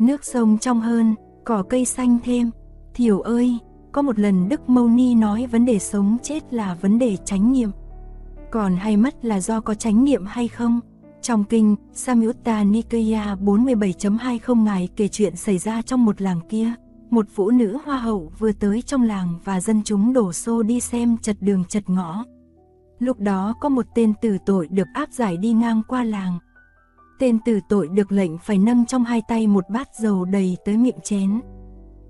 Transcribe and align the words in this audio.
nước 0.00 0.24
sông 0.24 0.58
trong 0.58 0.80
hơn, 0.80 1.14
cỏ 1.44 1.62
cây 1.62 1.84
xanh 1.84 2.18
thêm. 2.24 2.50
Thiểu 2.94 3.20
ơi, 3.20 3.58
có 3.92 4.02
một 4.02 4.18
lần 4.18 4.48
Đức 4.48 4.68
Mâu 4.68 4.88
Ni 4.88 5.14
nói 5.14 5.46
vấn 5.46 5.64
đề 5.64 5.78
sống 5.78 6.16
chết 6.22 6.54
là 6.54 6.74
vấn 6.80 6.98
đề 6.98 7.16
chánh 7.16 7.52
niệm. 7.52 7.70
Còn 8.50 8.76
hay 8.76 8.96
mất 8.96 9.24
là 9.24 9.40
do 9.40 9.60
có 9.60 9.74
chánh 9.74 10.04
niệm 10.04 10.24
hay 10.26 10.48
không? 10.48 10.80
Trong 11.22 11.44
kinh, 11.44 11.76
Samyutta 11.92 12.64
Nikaya 12.64 13.34
47.20 13.34 14.62
ngài 14.62 14.88
kể 14.96 15.08
chuyện 15.08 15.36
xảy 15.36 15.58
ra 15.58 15.82
trong 15.82 16.04
một 16.04 16.20
làng 16.20 16.40
kia. 16.48 16.72
Một 17.10 17.26
phụ 17.34 17.50
nữ 17.50 17.78
hoa 17.84 17.98
hậu 17.98 18.32
vừa 18.38 18.52
tới 18.52 18.82
trong 18.82 19.02
làng 19.02 19.38
và 19.44 19.60
dân 19.60 19.82
chúng 19.84 20.12
đổ 20.12 20.32
xô 20.32 20.62
đi 20.62 20.80
xem 20.80 21.16
chật 21.18 21.36
đường 21.40 21.64
chật 21.64 21.90
ngõ. 21.90 22.24
Lúc 22.98 23.20
đó 23.20 23.54
có 23.60 23.68
một 23.68 23.86
tên 23.94 24.12
tử 24.22 24.38
tội 24.46 24.68
được 24.70 24.86
áp 24.94 25.12
giải 25.12 25.36
đi 25.36 25.52
ngang 25.52 25.82
qua 25.88 26.04
làng. 26.04 26.38
Tên 27.18 27.38
tử 27.38 27.60
tội 27.68 27.88
được 27.88 28.12
lệnh 28.12 28.38
phải 28.38 28.58
nâng 28.58 28.86
trong 28.86 29.04
hai 29.04 29.22
tay 29.28 29.46
một 29.46 29.64
bát 29.70 29.88
dầu 30.00 30.24
đầy 30.24 30.56
tới 30.64 30.76
miệng 30.76 31.00
chén. 31.02 31.40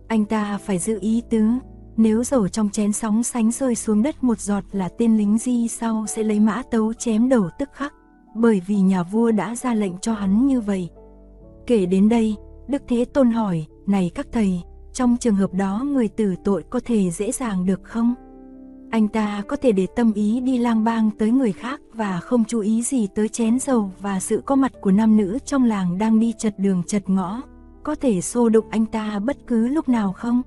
Anh 0.09 0.25
ta 0.25 0.59
phải 0.59 0.79
giữ 0.79 0.99
ý 1.01 1.23
tứ, 1.31 1.49
nếu 1.97 2.25
dầu 2.25 2.49
trong 2.49 2.69
chén 2.71 2.93
sóng 2.93 3.23
sánh 3.23 3.51
rơi 3.51 3.75
xuống 3.75 4.03
đất 4.03 4.25
một 4.25 4.41
giọt 4.41 4.65
là 4.73 4.89
tên 4.99 5.17
lính 5.19 5.39
di 5.39 5.69
sau 5.69 6.07
sẽ 6.09 6.23
lấy 6.23 6.41
mã 6.41 6.63
tấu 6.71 6.93
chém 6.95 7.29
đầu 7.29 7.49
tức 7.59 7.69
khắc, 7.73 7.95
bởi 8.35 8.63
vì 8.67 8.81
nhà 8.81 9.03
vua 9.03 9.31
đã 9.31 9.55
ra 9.55 9.75
lệnh 9.75 9.99
cho 9.99 10.13
hắn 10.13 10.47
như 10.47 10.61
vậy. 10.61 10.89
Kể 11.67 11.87
đến 11.87 12.09
đây, 12.09 12.37
Đức 12.69 12.83
Thế 12.89 13.05
Tôn 13.05 13.31
hỏi, 13.31 13.67
này 13.87 14.11
các 14.15 14.27
thầy, 14.33 14.63
trong 14.93 15.17
trường 15.21 15.35
hợp 15.35 15.55
đó 15.55 15.85
người 15.85 16.09
tử 16.09 16.35
tội 16.45 16.65
có 16.71 16.81
thể 16.85 17.11
dễ 17.11 17.33
dàng 17.33 17.67
được 17.67 17.81
không? 17.85 18.15
Anh 18.91 19.09
ta 19.09 19.43
có 19.49 19.57
thể 19.57 19.73
để 19.73 19.87
tâm 19.97 20.13
ý 20.13 20.41
đi 20.41 20.59
lang 20.59 20.85
bang 20.85 21.11
tới 21.19 21.31
người 21.31 21.53
khác 21.53 21.81
và 21.93 22.21
không 22.21 22.45
chú 22.45 22.61
ý 22.61 22.83
gì 22.83 23.07
tới 23.15 23.29
chén 23.29 23.59
dầu 23.59 23.91
và 24.01 24.21
sự 24.21 24.43
có 24.47 24.55
mặt 24.55 24.73
của 24.81 24.91
nam 24.91 25.17
nữ 25.17 25.39
trong 25.45 25.65
làng 25.65 25.99
đang 25.99 26.21
đi 26.21 26.33
chật 26.39 26.59
đường 26.59 26.83
chật 26.87 27.11
ngõ, 27.11 27.43
có 27.83 27.95
thể 27.95 28.21
xô 28.21 28.49
đụng 28.49 28.67
anh 28.71 28.87
ta 28.87 29.19
bất 29.19 29.37
cứ 29.47 29.69
lúc 29.69 29.89
nào 29.89 30.13
không? 30.13 30.43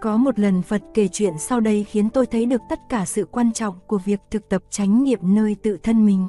Có 0.00 0.16
một 0.16 0.38
lần 0.38 0.62
Phật 0.62 0.82
kể 0.94 1.08
chuyện 1.12 1.32
sau 1.38 1.60
đây 1.60 1.84
khiến 1.84 2.10
tôi 2.10 2.26
thấy 2.26 2.46
được 2.46 2.60
tất 2.70 2.78
cả 2.88 3.04
sự 3.04 3.24
quan 3.24 3.52
trọng 3.52 3.74
của 3.86 3.98
việc 3.98 4.20
thực 4.30 4.48
tập 4.48 4.62
chánh 4.70 5.04
niệm 5.04 5.20
nơi 5.22 5.56
tự 5.62 5.76
thân 5.82 6.06
mình. 6.06 6.26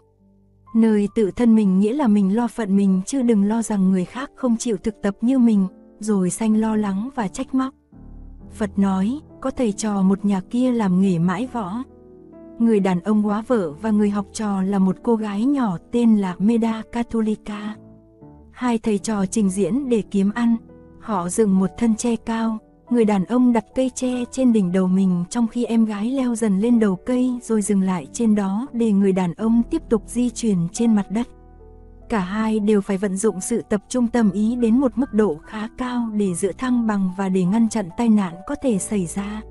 Nơi 0.76 1.08
tự 1.16 1.32
thân 1.32 1.56
mình 1.56 1.80
nghĩa 1.80 1.94
là 1.94 2.08
mình 2.08 2.36
lo 2.36 2.48
phận 2.48 2.78
mình 2.78 3.02
chứ 3.06 3.22
đừng 3.22 3.44
lo 3.44 3.62
rằng 3.62 3.92
người 3.92 4.06
khác 4.06 4.32
không 4.36 4.58
chịu 4.58 4.78
thực 4.78 4.96
tập 5.02 5.18
như 5.22 5.40
mình, 5.40 5.68
rồi 6.00 6.30
sanh 6.30 6.58
lo 6.58 6.76
lắng 6.76 7.10
và 7.16 7.28
trách 7.28 7.56
móc. 7.56 7.74
Phật 8.52 8.80
nói, 8.80 9.20
có 9.42 9.52
thầy 9.52 9.72
trò 9.72 10.02
một 10.02 10.26
nhà 10.26 10.42
kia 10.50 10.72
làm 10.72 11.02
nghề 11.02 11.20
mãi 11.20 11.48
võ. 11.54 11.84
Người 12.60 12.80
đàn 12.80 13.00
ông 13.00 13.28
quá 13.28 13.44
vợ 13.48 13.72
và 13.72 13.92
người 13.92 14.10
học 14.10 14.26
trò 14.34 14.62
là 14.62 14.80
một 14.80 14.96
cô 15.04 15.16
gái 15.16 15.46
nhỏ 15.46 15.78
tên 15.92 16.18
là 16.18 16.36
Meda 16.40 16.82
Catholica. 16.92 17.76
Hai 18.52 18.78
thầy 18.78 18.98
trò 18.98 19.26
trình 19.26 19.50
diễn 19.50 19.90
để 19.90 20.04
kiếm 20.12 20.32
ăn, 20.36 20.56
họ 21.00 21.30
dựng 21.30 21.60
một 21.60 21.70
thân 21.78 21.96
tre 21.96 22.16
cao, 22.16 22.58
người 22.90 23.06
đàn 23.06 23.26
ông 23.26 23.54
đặt 23.54 23.66
cây 23.76 23.92
tre 23.96 24.24
trên 24.32 24.54
đỉnh 24.54 24.72
đầu 24.72 24.88
mình 24.88 25.24
trong 25.30 25.48
khi 25.48 25.66
em 25.66 25.86
gái 25.86 26.12
leo 26.12 26.36
dần 26.36 26.60
lên 26.60 26.80
đầu 26.80 26.96
cây 26.96 27.40
rồi 27.44 27.62
dừng 27.62 27.82
lại 27.82 28.08
trên 28.14 28.36
đó 28.36 28.68
để 28.74 28.92
người 28.92 29.12
đàn 29.12 29.34
ông 29.34 29.62
tiếp 29.72 29.82
tục 29.90 30.04
di 30.08 30.30
chuyển 30.30 30.58
trên 30.74 30.96
mặt 30.96 31.12
đất. 31.12 31.28
Cả 32.10 32.20
hai 32.20 32.60
đều 32.60 32.82
phải 32.82 32.98
vận 32.98 33.18
dụng 33.18 33.42
sự 33.42 33.62
tập 33.70 33.84
trung 33.90 34.08
tâm 34.08 34.32
ý 34.32 34.56
đến 34.56 34.80
một 34.80 34.98
mức 34.98 35.14
độ 35.14 35.38
khá 35.46 35.68
cao 35.78 36.10
để 36.14 36.34
giữ 36.34 36.52
thăng 36.58 36.88
bằng 36.88 37.10
và 37.18 37.30
để 37.30 37.46
ngăn 37.46 37.70
chặn 37.70 37.90
tai 37.98 38.10
nạn 38.10 38.36
có 38.48 38.56
thể 38.64 38.78
xảy 38.78 39.06
ra. 39.06 39.42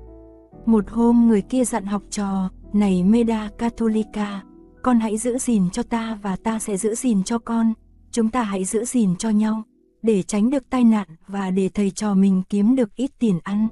Một 0.65 0.89
hôm 0.89 1.27
người 1.27 1.41
kia 1.41 1.65
dặn 1.65 1.85
học 1.85 2.01
trò, 2.09 2.49
này 2.73 3.03
Meda 3.03 3.49
Catholica, 3.57 4.43
con 4.83 4.99
hãy 4.99 5.17
giữ 5.17 5.37
gìn 5.37 5.69
cho 5.69 5.83
ta 5.83 6.19
và 6.21 6.35
ta 6.35 6.59
sẽ 6.59 6.77
giữ 6.77 6.95
gìn 6.95 7.23
cho 7.23 7.39
con, 7.39 7.73
chúng 8.11 8.29
ta 8.29 8.43
hãy 8.43 8.65
giữ 8.65 8.85
gìn 8.85 9.15
cho 9.15 9.29
nhau, 9.29 9.63
để 10.01 10.23
tránh 10.23 10.49
được 10.49 10.69
tai 10.69 10.83
nạn 10.83 11.07
và 11.27 11.51
để 11.51 11.69
thầy 11.73 11.91
trò 11.91 12.13
mình 12.13 12.41
kiếm 12.49 12.75
được 12.75 12.95
ít 12.95 13.11
tiền 13.19 13.39
ăn. 13.43 13.67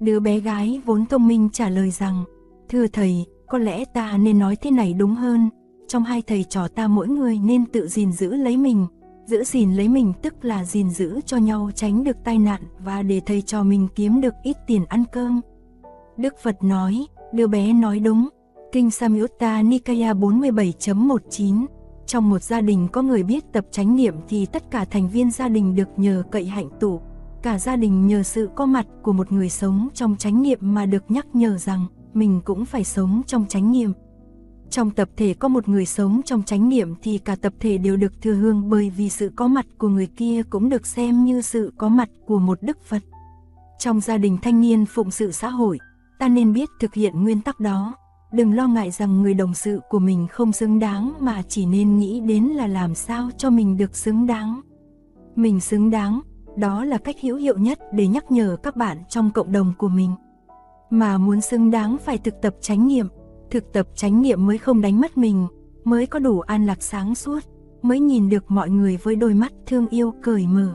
Đứa 0.00 0.20
bé 0.20 0.40
gái 0.40 0.80
vốn 0.84 1.06
thông 1.06 1.28
minh 1.28 1.48
trả 1.52 1.68
lời 1.68 1.90
rằng, 1.90 2.24
thưa 2.68 2.86
thầy, 2.86 3.24
có 3.48 3.58
lẽ 3.58 3.84
ta 3.84 4.16
nên 4.16 4.38
nói 4.38 4.56
thế 4.56 4.70
này 4.70 4.94
đúng 4.94 5.14
hơn, 5.14 5.48
trong 5.88 6.04
hai 6.04 6.22
thầy 6.22 6.44
trò 6.44 6.68
ta 6.68 6.88
mỗi 6.88 7.08
người 7.08 7.38
nên 7.38 7.66
tự 7.66 7.88
gìn 7.88 8.12
giữ 8.12 8.34
lấy 8.34 8.56
mình, 8.56 8.86
giữ 9.26 9.44
gìn 9.44 9.74
lấy 9.74 9.88
mình 9.88 10.12
tức 10.22 10.44
là 10.44 10.64
gìn 10.64 10.90
giữ 10.90 11.20
cho 11.26 11.36
nhau 11.36 11.70
tránh 11.74 12.04
được 12.04 12.16
tai 12.24 12.38
nạn 12.38 12.62
và 12.78 13.02
để 13.02 13.20
thầy 13.26 13.42
trò 13.42 13.62
mình 13.62 13.88
kiếm 13.94 14.20
được 14.20 14.34
ít 14.42 14.56
tiền 14.66 14.84
ăn 14.88 15.04
cơm. 15.12 15.40
Đức 16.16 16.34
Phật 16.42 16.62
nói, 16.62 17.06
đứa 17.32 17.46
bé 17.46 17.72
nói 17.72 17.98
đúng, 17.98 18.28
Kinh 18.72 18.90
Samyutta 18.90 19.62
Nikaya 19.62 20.12
47.19 20.12 21.66
Trong 22.06 22.30
một 22.30 22.42
gia 22.42 22.60
đình 22.60 22.88
có 22.92 23.02
người 23.02 23.22
biết 23.22 23.52
tập 23.52 23.66
chánh 23.70 23.96
niệm 23.96 24.14
thì 24.28 24.46
tất 24.46 24.70
cả 24.70 24.84
thành 24.84 25.08
viên 25.08 25.30
gia 25.30 25.48
đình 25.48 25.76
được 25.76 25.88
nhờ 25.96 26.22
cậy 26.30 26.44
hạnh 26.44 26.68
tụ. 26.80 27.00
Cả 27.42 27.58
gia 27.58 27.76
đình 27.76 28.06
nhờ 28.06 28.22
sự 28.22 28.48
có 28.54 28.66
mặt 28.66 28.86
của 29.02 29.12
một 29.12 29.32
người 29.32 29.48
sống 29.48 29.88
trong 29.94 30.16
chánh 30.16 30.42
niệm 30.42 30.58
mà 30.60 30.86
được 30.86 31.04
nhắc 31.08 31.26
nhở 31.32 31.58
rằng 31.58 31.86
mình 32.14 32.40
cũng 32.44 32.64
phải 32.64 32.84
sống 32.84 33.22
trong 33.26 33.46
chánh 33.48 33.72
niệm. 33.72 33.92
Trong 34.74 34.90
tập 34.90 35.08
thể 35.16 35.34
có 35.34 35.48
một 35.48 35.68
người 35.68 35.86
sống 35.86 36.20
trong 36.24 36.42
chánh 36.42 36.68
niệm 36.68 36.94
thì 37.02 37.18
cả 37.18 37.36
tập 37.36 37.52
thể 37.60 37.78
đều 37.78 37.96
được 37.96 38.22
thừa 38.22 38.34
hương 38.34 38.70
bởi 38.70 38.90
vì 38.90 39.08
sự 39.08 39.32
có 39.36 39.48
mặt 39.48 39.66
của 39.78 39.88
người 39.88 40.06
kia 40.06 40.42
cũng 40.50 40.68
được 40.68 40.86
xem 40.86 41.24
như 41.24 41.40
sự 41.40 41.72
có 41.78 41.88
mặt 41.88 42.08
của 42.26 42.38
một 42.38 42.58
đức 42.62 42.78
Phật. 42.84 43.02
Trong 43.78 44.00
gia 44.00 44.18
đình 44.18 44.38
thanh 44.42 44.60
niên 44.60 44.86
phụng 44.86 45.10
sự 45.10 45.32
xã 45.32 45.48
hội, 45.48 45.78
ta 46.18 46.28
nên 46.28 46.52
biết 46.52 46.68
thực 46.80 46.94
hiện 46.94 47.22
nguyên 47.22 47.40
tắc 47.40 47.60
đó. 47.60 47.94
Đừng 48.32 48.54
lo 48.54 48.68
ngại 48.68 48.90
rằng 48.90 49.22
người 49.22 49.34
đồng 49.34 49.54
sự 49.54 49.80
của 49.88 49.98
mình 49.98 50.26
không 50.30 50.52
xứng 50.52 50.78
đáng 50.78 51.14
mà 51.18 51.42
chỉ 51.48 51.66
nên 51.66 51.98
nghĩ 51.98 52.20
đến 52.20 52.44
là 52.44 52.66
làm 52.66 52.94
sao 52.94 53.30
cho 53.38 53.50
mình 53.50 53.76
được 53.76 53.96
xứng 53.96 54.26
đáng. 54.26 54.60
Mình 55.36 55.60
xứng 55.60 55.90
đáng, 55.90 56.20
đó 56.56 56.84
là 56.84 56.98
cách 56.98 57.16
hữu 57.20 57.36
hiệu 57.36 57.58
nhất 57.58 57.78
để 57.92 58.06
nhắc 58.06 58.30
nhở 58.30 58.56
các 58.62 58.76
bạn 58.76 58.98
trong 59.08 59.30
cộng 59.30 59.52
đồng 59.52 59.72
của 59.78 59.88
mình. 59.88 60.10
Mà 60.90 61.18
muốn 61.18 61.40
xứng 61.40 61.70
đáng 61.70 61.96
phải 62.04 62.18
thực 62.18 62.42
tập 62.42 62.54
chánh 62.60 62.88
niệm, 62.88 63.08
thực 63.50 63.72
tập 63.72 63.88
chánh 63.94 64.22
niệm 64.22 64.46
mới 64.46 64.58
không 64.58 64.80
đánh 64.80 65.00
mất 65.00 65.18
mình, 65.18 65.46
mới 65.84 66.06
có 66.06 66.18
đủ 66.18 66.40
an 66.40 66.66
lạc 66.66 66.82
sáng 66.82 67.14
suốt, 67.14 67.40
mới 67.82 68.00
nhìn 68.00 68.28
được 68.28 68.44
mọi 68.48 68.70
người 68.70 68.98
với 69.02 69.16
đôi 69.16 69.34
mắt 69.34 69.52
thương 69.66 69.88
yêu 69.88 70.14
cởi 70.22 70.46
mở. 70.46 70.74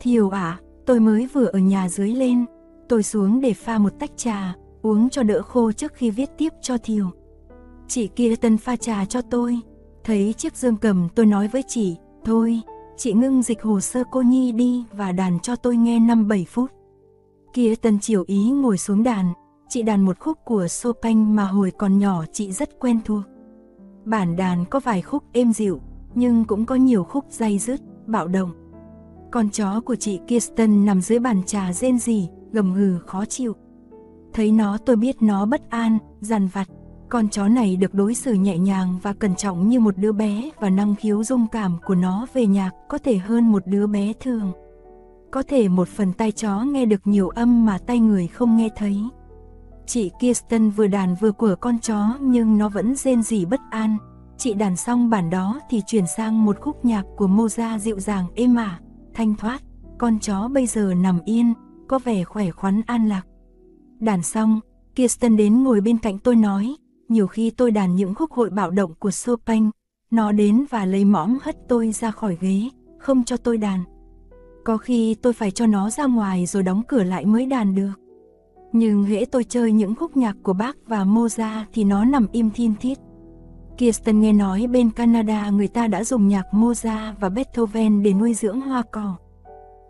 Thiều 0.00 0.30
ạ, 0.30 0.40
à, 0.40 0.60
tôi 0.86 1.00
mới 1.00 1.28
vừa 1.32 1.44
ở 1.44 1.58
nhà 1.58 1.88
dưới 1.88 2.08
lên, 2.14 2.44
tôi 2.88 3.02
xuống 3.02 3.40
để 3.40 3.52
pha 3.52 3.78
một 3.78 3.98
tách 3.98 4.10
trà, 4.16 4.54
uống 4.82 5.10
cho 5.10 5.22
đỡ 5.22 5.42
khô 5.42 5.72
trước 5.72 5.94
khi 5.94 6.10
viết 6.10 6.30
tiếp 6.38 6.52
cho 6.62 6.78
Thiều. 6.78 7.06
Chị 7.88 8.08
kia 8.08 8.36
tân 8.36 8.56
pha 8.58 8.76
trà 8.76 9.04
cho 9.04 9.22
tôi, 9.22 9.60
thấy 10.04 10.32
chiếc 10.32 10.56
dương 10.56 10.76
cầm 10.76 11.08
tôi 11.14 11.26
nói 11.26 11.48
với 11.48 11.62
chị, 11.68 11.96
thôi, 12.24 12.60
chị 12.96 13.12
ngưng 13.12 13.42
dịch 13.42 13.62
hồ 13.62 13.80
sơ 13.80 14.02
cô 14.10 14.22
Nhi 14.22 14.52
đi 14.52 14.84
và 14.92 15.12
đàn 15.12 15.40
cho 15.40 15.56
tôi 15.56 15.76
nghe 15.76 15.98
5-7 15.98 16.44
phút. 16.48 16.70
Kia 17.52 17.74
tân 17.74 17.98
chiều 17.98 18.24
ý 18.26 18.50
ngồi 18.50 18.78
xuống 18.78 19.02
đàn, 19.02 19.32
chị 19.70 19.82
đàn 19.82 20.04
một 20.04 20.18
khúc 20.18 20.38
của 20.44 20.66
Chopin 20.68 21.36
mà 21.36 21.44
hồi 21.44 21.72
còn 21.78 21.98
nhỏ 21.98 22.24
chị 22.32 22.52
rất 22.52 22.78
quen 22.78 23.00
thuộc. 23.04 23.22
Bản 24.04 24.36
đàn 24.36 24.64
có 24.64 24.80
vài 24.80 25.02
khúc 25.02 25.24
êm 25.32 25.52
dịu, 25.52 25.80
nhưng 26.14 26.44
cũng 26.44 26.66
có 26.66 26.74
nhiều 26.74 27.04
khúc 27.04 27.24
dây 27.30 27.58
dứt, 27.58 27.80
bạo 28.06 28.28
động. 28.28 28.52
Con 29.30 29.50
chó 29.50 29.80
của 29.80 29.96
chị 29.96 30.20
Kirsten 30.28 30.84
nằm 30.84 31.00
dưới 31.00 31.18
bàn 31.18 31.42
trà 31.46 31.72
rên 31.72 31.98
rỉ, 31.98 32.28
gầm 32.52 32.74
gừ 32.74 32.98
khó 33.06 33.24
chịu. 33.24 33.56
Thấy 34.32 34.52
nó 34.52 34.78
tôi 34.78 34.96
biết 34.96 35.22
nó 35.22 35.46
bất 35.46 35.70
an, 35.70 35.98
dằn 36.20 36.46
vặt. 36.46 36.68
Con 37.08 37.28
chó 37.28 37.48
này 37.48 37.76
được 37.76 37.94
đối 37.94 38.14
xử 38.14 38.32
nhẹ 38.32 38.58
nhàng 38.58 38.98
và 39.02 39.12
cẩn 39.12 39.34
trọng 39.34 39.68
như 39.68 39.80
một 39.80 39.98
đứa 39.98 40.12
bé 40.12 40.50
và 40.60 40.70
năng 40.70 40.94
khiếu 40.94 41.24
dung 41.24 41.46
cảm 41.52 41.78
của 41.86 41.94
nó 41.94 42.26
về 42.32 42.46
nhạc 42.46 42.70
có 42.88 42.98
thể 42.98 43.18
hơn 43.18 43.52
một 43.52 43.62
đứa 43.66 43.86
bé 43.86 44.12
thường. 44.20 44.52
Có 45.30 45.42
thể 45.42 45.68
một 45.68 45.88
phần 45.88 46.12
tay 46.12 46.32
chó 46.32 46.60
nghe 46.60 46.86
được 46.86 47.00
nhiều 47.04 47.28
âm 47.28 47.66
mà 47.66 47.78
tay 47.78 47.98
người 47.98 48.26
không 48.26 48.56
nghe 48.56 48.68
thấy. 48.76 48.96
Chị 49.92 50.10
Kirsten 50.20 50.70
vừa 50.70 50.86
đàn 50.86 51.14
vừa 51.14 51.32
của 51.32 51.54
con 51.60 51.78
chó 51.78 52.16
nhưng 52.20 52.58
nó 52.58 52.68
vẫn 52.68 52.96
rên 52.96 53.22
rỉ 53.22 53.44
bất 53.44 53.60
an. 53.70 53.96
Chị 54.38 54.54
đàn 54.54 54.76
xong 54.76 55.10
bản 55.10 55.30
đó 55.30 55.60
thì 55.70 55.82
chuyển 55.86 56.04
sang 56.16 56.44
một 56.44 56.60
khúc 56.60 56.84
nhạc 56.84 57.04
của 57.16 57.26
Moza 57.26 57.78
dịu 57.78 58.00
dàng 58.00 58.26
êm 58.34 58.56
ả, 58.56 58.80
thanh 59.14 59.34
thoát. 59.34 59.62
Con 59.98 60.18
chó 60.18 60.48
bây 60.48 60.66
giờ 60.66 60.94
nằm 60.96 61.20
yên, 61.24 61.54
có 61.88 61.98
vẻ 61.98 62.24
khỏe 62.24 62.50
khoắn 62.50 62.80
an 62.86 63.08
lạc. 63.08 63.22
Đàn 64.00 64.22
xong, 64.22 64.60
Kirsten 64.94 65.36
đến 65.36 65.62
ngồi 65.62 65.80
bên 65.80 65.98
cạnh 65.98 66.18
tôi 66.18 66.36
nói, 66.36 66.76
nhiều 67.08 67.26
khi 67.26 67.50
tôi 67.50 67.70
đàn 67.70 67.94
những 67.94 68.14
khúc 68.14 68.32
hội 68.32 68.50
bạo 68.50 68.70
động 68.70 68.94
của 68.98 69.10
Chopin, 69.10 69.70
nó 70.10 70.32
đến 70.32 70.64
và 70.70 70.84
lấy 70.84 71.04
mõm 71.04 71.38
hất 71.42 71.56
tôi 71.68 71.92
ra 71.92 72.10
khỏi 72.10 72.38
ghế, 72.40 72.68
không 72.98 73.24
cho 73.24 73.36
tôi 73.36 73.58
đàn. 73.58 73.80
Có 74.64 74.76
khi 74.76 75.14
tôi 75.14 75.32
phải 75.32 75.50
cho 75.50 75.66
nó 75.66 75.90
ra 75.90 76.06
ngoài 76.06 76.46
rồi 76.46 76.62
đóng 76.62 76.82
cửa 76.88 77.02
lại 77.02 77.26
mới 77.26 77.46
đàn 77.46 77.74
được. 77.74 77.92
Nhưng 78.72 79.04
hễ 79.04 79.24
tôi 79.24 79.44
chơi 79.44 79.72
những 79.72 79.94
khúc 79.94 80.16
nhạc 80.16 80.36
của 80.42 80.52
bác 80.52 80.76
và 80.86 81.04
Mozart 81.04 81.64
thì 81.72 81.84
nó 81.84 82.04
nằm 82.04 82.26
im 82.32 82.50
thiên 82.50 82.74
thiết. 82.80 82.98
Kirsten 83.78 84.20
nghe 84.20 84.32
nói 84.32 84.66
bên 84.66 84.90
Canada 84.90 85.50
người 85.50 85.68
ta 85.68 85.86
đã 85.86 86.04
dùng 86.04 86.28
nhạc 86.28 86.46
Mozart 86.52 87.12
và 87.20 87.28
Beethoven 87.28 88.02
để 88.02 88.12
nuôi 88.12 88.34
dưỡng 88.34 88.60
hoa 88.60 88.82
cỏ. 88.92 89.16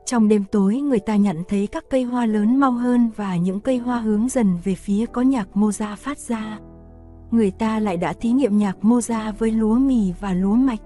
Trong 0.07 0.29
đêm 0.29 0.45
tối, 0.53 0.77
người 0.77 1.01
ta 1.01 1.17
nhận 1.17 1.37
thấy 1.49 1.67
các 1.67 1.85
cây 1.91 2.03
hoa 2.03 2.27
lớn 2.27 2.57
mau 2.57 2.73
hơn 2.73 3.11
và 3.17 3.37
những 3.37 3.61
cây 3.61 3.79
hoa 3.79 4.01
hướng 4.01 4.29
dần 4.29 4.59
về 4.65 4.75
phía 4.75 5.07
có 5.07 5.23
nhạc 5.23 5.49
Mozart 5.55 5.97
phát 5.97 6.19
ra. 6.19 6.59
Người 7.31 7.51
ta 7.51 7.79
lại 7.79 7.97
đã 7.97 8.13
thí 8.13 8.31
nghiệm 8.31 8.59
nhạc 8.59 8.77
Mozart 8.83 9.33
với 9.39 9.51
lúa 9.51 9.75
mì 9.75 10.13
và 10.21 10.33
lúa 10.33 10.55
mạch. 10.55 10.81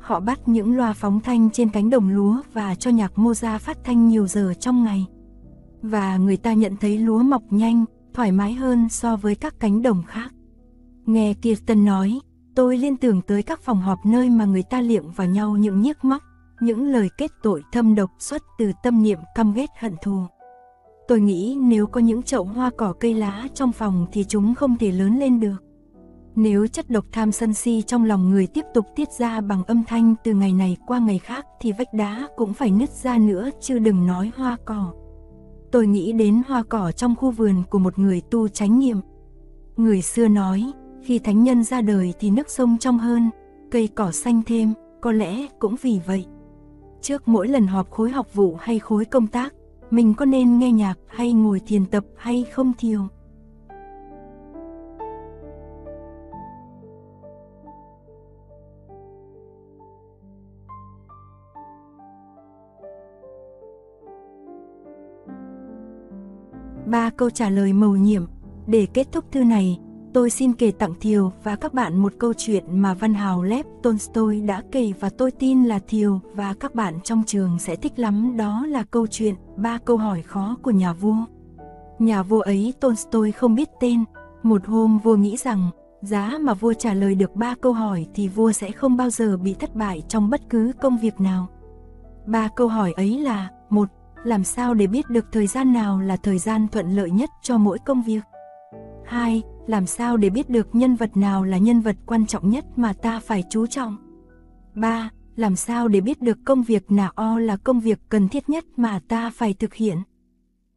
Họ 0.00 0.20
bắt 0.20 0.48
những 0.48 0.76
loa 0.76 0.92
phóng 0.92 1.20
thanh 1.20 1.50
trên 1.50 1.70
cánh 1.70 1.90
đồng 1.90 2.08
lúa 2.08 2.36
và 2.52 2.74
cho 2.74 2.90
nhạc 2.90 3.12
mozart 3.16 3.58
phát 3.58 3.78
thanh 3.84 4.08
nhiều 4.08 4.26
giờ 4.26 4.54
trong 4.60 4.84
ngày. 4.84 5.06
Và 5.82 6.16
người 6.16 6.36
ta 6.36 6.52
nhận 6.52 6.76
thấy 6.76 6.98
lúa 6.98 7.22
mọc 7.22 7.42
nhanh, 7.50 7.84
thoải 8.14 8.32
mái 8.32 8.52
hơn 8.52 8.88
so 8.88 9.16
với 9.16 9.34
các 9.34 9.60
cánh 9.60 9.82
đồng 9.82 10.02
khác. 10.06 10.32
Nghe 11.06 11.34
Kirtan 11.34 11.84
nói, 11.84 12.20
tôi 12.54 12.78
liên 12.78 12.96
tưởng 12.96 13.22
tới 13.22 13.42
các 13.42 13.60
phòng 13.60 13.80
họp 13.80 13.98
nơi 14.06 14.30
mà 14.30 14.44
người 14.44 14.62
ta 14.62 14.80
liệm 14.80 15.10
vào 15.10 15.26
nhau 15.26 15.56
những 15.56 15.80
nhiếc 15.80 16.04
móc, 16.04 16.22
những 16.60 16.84
lời 16.84 17.08
kết 17.18 17.30
tội 17.42 17.62
thâm 17.72 17.94
độc 17.94 18.10
xuất 18.18 18.42
từ 18.58 18.72
tâm 18.82 19.02
niệm 19.02 19.18
căm 19.34 19.52
ghét 19.52 19.70
hận 19.78 19.94
thù. 20.02 20.22
Tôi 21.08 21.20
nghĩ 21.20 21.58
nếu 21.60 21.86
có 21.86 22.00
những 22.00 22.22
chậu 22.22 22.44
hoa 22.44 22.70
cỏ 22.76 22.92
cây 23.00 23.14
lá 23.14 23.48
trong 23.54 23.72
phòng 23.72 24.06
thì 24.12 24.24
chúng 24.24 24.54
không 24.54 24.76
thể 24.78 24.92
lớn 24.92 25.18
lên 25.18 25.40
được. 25.40 25.56
Nếu 26.34 26.66
chất 26.66 26.90
độc 26.90 27.04
tham 27.12 27.32
sân 27.32 27.54
si 27.54 27.82
trong 27.82 28.04
lòng 28.04 28.30
người 28.30 28.46
tiếp 28.46 28.64
tục 28.74 28.86
tiết 28.96 29.08
ra 29.18 29.40
bằng 29.40 29.64
âm 29.64 29.84
thanh 29.86 30.14
từ 30.24 30.34
ngày 30.34 30.52
này 30.52 30.76
qua 30.86 30.98
ngày 30.98 31.18
khác 31.18 31.46
thì 31.60 31.72
vách 31.72 31.94
đá 31.94 32.28
cũng 32.36 32.54
phải 32.54 32.70
nứt 32.70 32.90
ra 32.90 33.18
nữa 33.18 33.50
chứ 33.60 33.78
đừng 33.78 34.06
nói 34.06 34.32
hoa 34.36 34.56
cỏ. 34.64 34.92
Tôi 35.72 35.86
nghĩ 35.86 36.12
đến 36.12 36.42
hoa 36.46 36.62
cỏ 36.62 36.92
trong 36.92 37.16
khu 37.16 37.30
vườn 37.30 37.62
của 37.70 37.78
một 37.78 37.98
người 37.98 38.20
tu 38.20 38.48
chánh 38.48 38.78
niệm. 38.78 39.00
Người 39.76 40.02
xưa 40.02 40.28
nói, 40.28 40.72
khi 41.02 41.18
thánh 41.18 41.44
nhân 41.44 41.64
ra 41.64 41.80
đời 41.80 42.14
thì 42.20 42.30
nước 42.30 42.50
sông 42.50 42.76
trong 42.80 42.98
hơn, 42.98 43.30
cây 43.70 43.88
cỏ 43.94 44.10
xanh 44.10 44.42
thêm, 44.46 44.72
có 45.00 45.12
lẽ 45.12 45.46
cũng 45.58 45.74
vì 45.82 46.00
vậy. 46.06 46.26
Trước 47.00 47.28
mỗi 47.28 47.48
lần 47.48 47.66
họp 47.66 47.90
khối 47.90 48.10
học 48.10 48.34
vụ 48.34 48.56
hay 48.60 48.78
khối 48.78 49.04
công 49.04 49.26
tác, 49.26 49.54
mình 49.90 50.14
có 50.14 50.24
nên 50.24 50.58
nghe 50.58 50.72
nhạc 50.72 50.94
hay 51.06 51.32
ngồi 51.32 51.60
thiền 51.60 51.86
tập 51.86 52.04
hay 52.16 52.44
không 52.52 52.72
thiều? 52.78 53.00
Ba 66.90 67.10
câu 67.10 67.30
trả 67.30 67.48
lời 67.48 67.72
mầu 67.72 67.96
nhiệm. 67.96 68.24
Để 68.66 68.86
kết 68.94 69.08
thúc 69.12 69.24
thư 69.32 69.44
này, 69.44 69.78
tôi 70.14 70.30
xin 70.30 70.52
kể 70.52 70.70
tặng 70.70 70.94
Thiều 71.00 71.32
và 71.44 71.56
các 71.56 71.74
bạn 71.74 71.96
một 71.96 72.12
câu 72.18 72.32
chuyện 72.36 72.64
mà 72.80 72.94
văn 72.94 73.14
hào 73.14 73.42
Lev 73.42 73.66
Tolstoy 73.82 74.40
đã 74.40 74.62
kể 74.72 74.92
và 75.00 75.10
tôi 75.10 75.30
tin 75.30 75.64
là 75.64 75.78
Thiều 75.88 76.20
và 76.34 76.54
các 76.60 76.74
bạn 76.74 76.94
trong 77.04 77.22
trường 77.26 77.58
sẽ 77.58 77.76
thích 77.76 77.98
lắm 77.98 78.36
đó 78.36 78.66
là 78.66 78.82
câu 78.82 79.06
chuyện 79.06 79.34
ba 79.56 79.78
câu 79.84 79.96
hỏi 79.96 80.22
khó 80.22 80.56
của 80.62 80.70
nhà 80.70 80.92
vua. 80.92 81.16
Nhà 81.98 82.22
vua 82.22 82.40
ấy 82.40 82.74
Tolstoy 82.80 83.32
không 83.32 83.54
biết 83.54 83.68
tên, 83.80 84.04
một 84.42 84.66
hôm 84.66 84.98
vua 84.98 85.16
nghĩ 85.16 85.36
rằng 85.36 85.70
giá 86.02 86.38
mà 86.40 86.54
vua 86.54 86.72
trả 86.72 86.94
lời 86.94 87.14
được 87.14 87.34
ba 87.34 87.54
câu 87.60 87.72
hỏi 87.72 88.06
thì 88.14 88.28
vua 88.28 88.52
sẽ 88.52 88.70
không 88.72 88.96
bao 88.96 89.10
giờ 89.10 89.36
bị 89.36 89.54
thất 89.54 89.74
bại 89.74 90.02
trong 90.08 90.30
bất 90.30 90.40
cứ 90.50 90.72
công 90.80 90.98
việc 90.98 91.20
nào. 91.20 91.46
Ba 92.26 92.48
câu 92.56 92.68
hỏi 92.68 92.92
ấy 92.92 93.18
là 93.18 93.48
một 93.70 93.88
làm 94.24 94.44
sao 94.44 94.74
để 94.74 94.86
biết 94.86 95.10
được 95.10 95.26
thời 95.32 95.46
gian 95.46 95.72
nào 95.72 96.00
là 96.00 96.16
thời 96.16 96.38
gian 96.38 96.68
thuận 96.68 96.90
lợi 96.90 97.10
nhất 97.10 97.30
cho 97.42 97.58
mỗi 97.58 97.78
công 97.86 98.02
việc. 98.02 98.22
2. 99.04 99.42
Làm 99.66 99.86
sao 99.86 100.16
để 100.16 100.30
biết 100.30 100.50
được 100.50 100.74
nhân 100.74 100.96
vật 100.96 101.16
nào 101.16 101.44
là 101.44 101.58
nhân 101.58 101.80
vật 101.80 101.96
quan 102.06 102.26
trọng 102.26 102.50
nhất 102.50 102.64
mà 102.76 102.92
ta 102.92 103.20
phải 103.20 103.44
chú 103.50 103.66
trọng. 103.66 103.96
3. 104.74 105.10
Làm 105.36 105.56
sao 105.56 105.88
để 105.88 106.00
biết 106.00 106.20
được 106.20 106.38
công 106.44 106.62
việc 106.62 106.90
nào 106.90 107.12
o 107.14 107.38
là 107.38 107.56
công 107.56 107.80
việc 107.80 107.98
cần 108.08 108.28
thiết 108.28 108.48
nhất 108.48 108.64
mà 108.76 109.00
ta 109.08 109.30
phải 109.30 109.54
thực 109.54 109.74
hiện. 109.74 109.98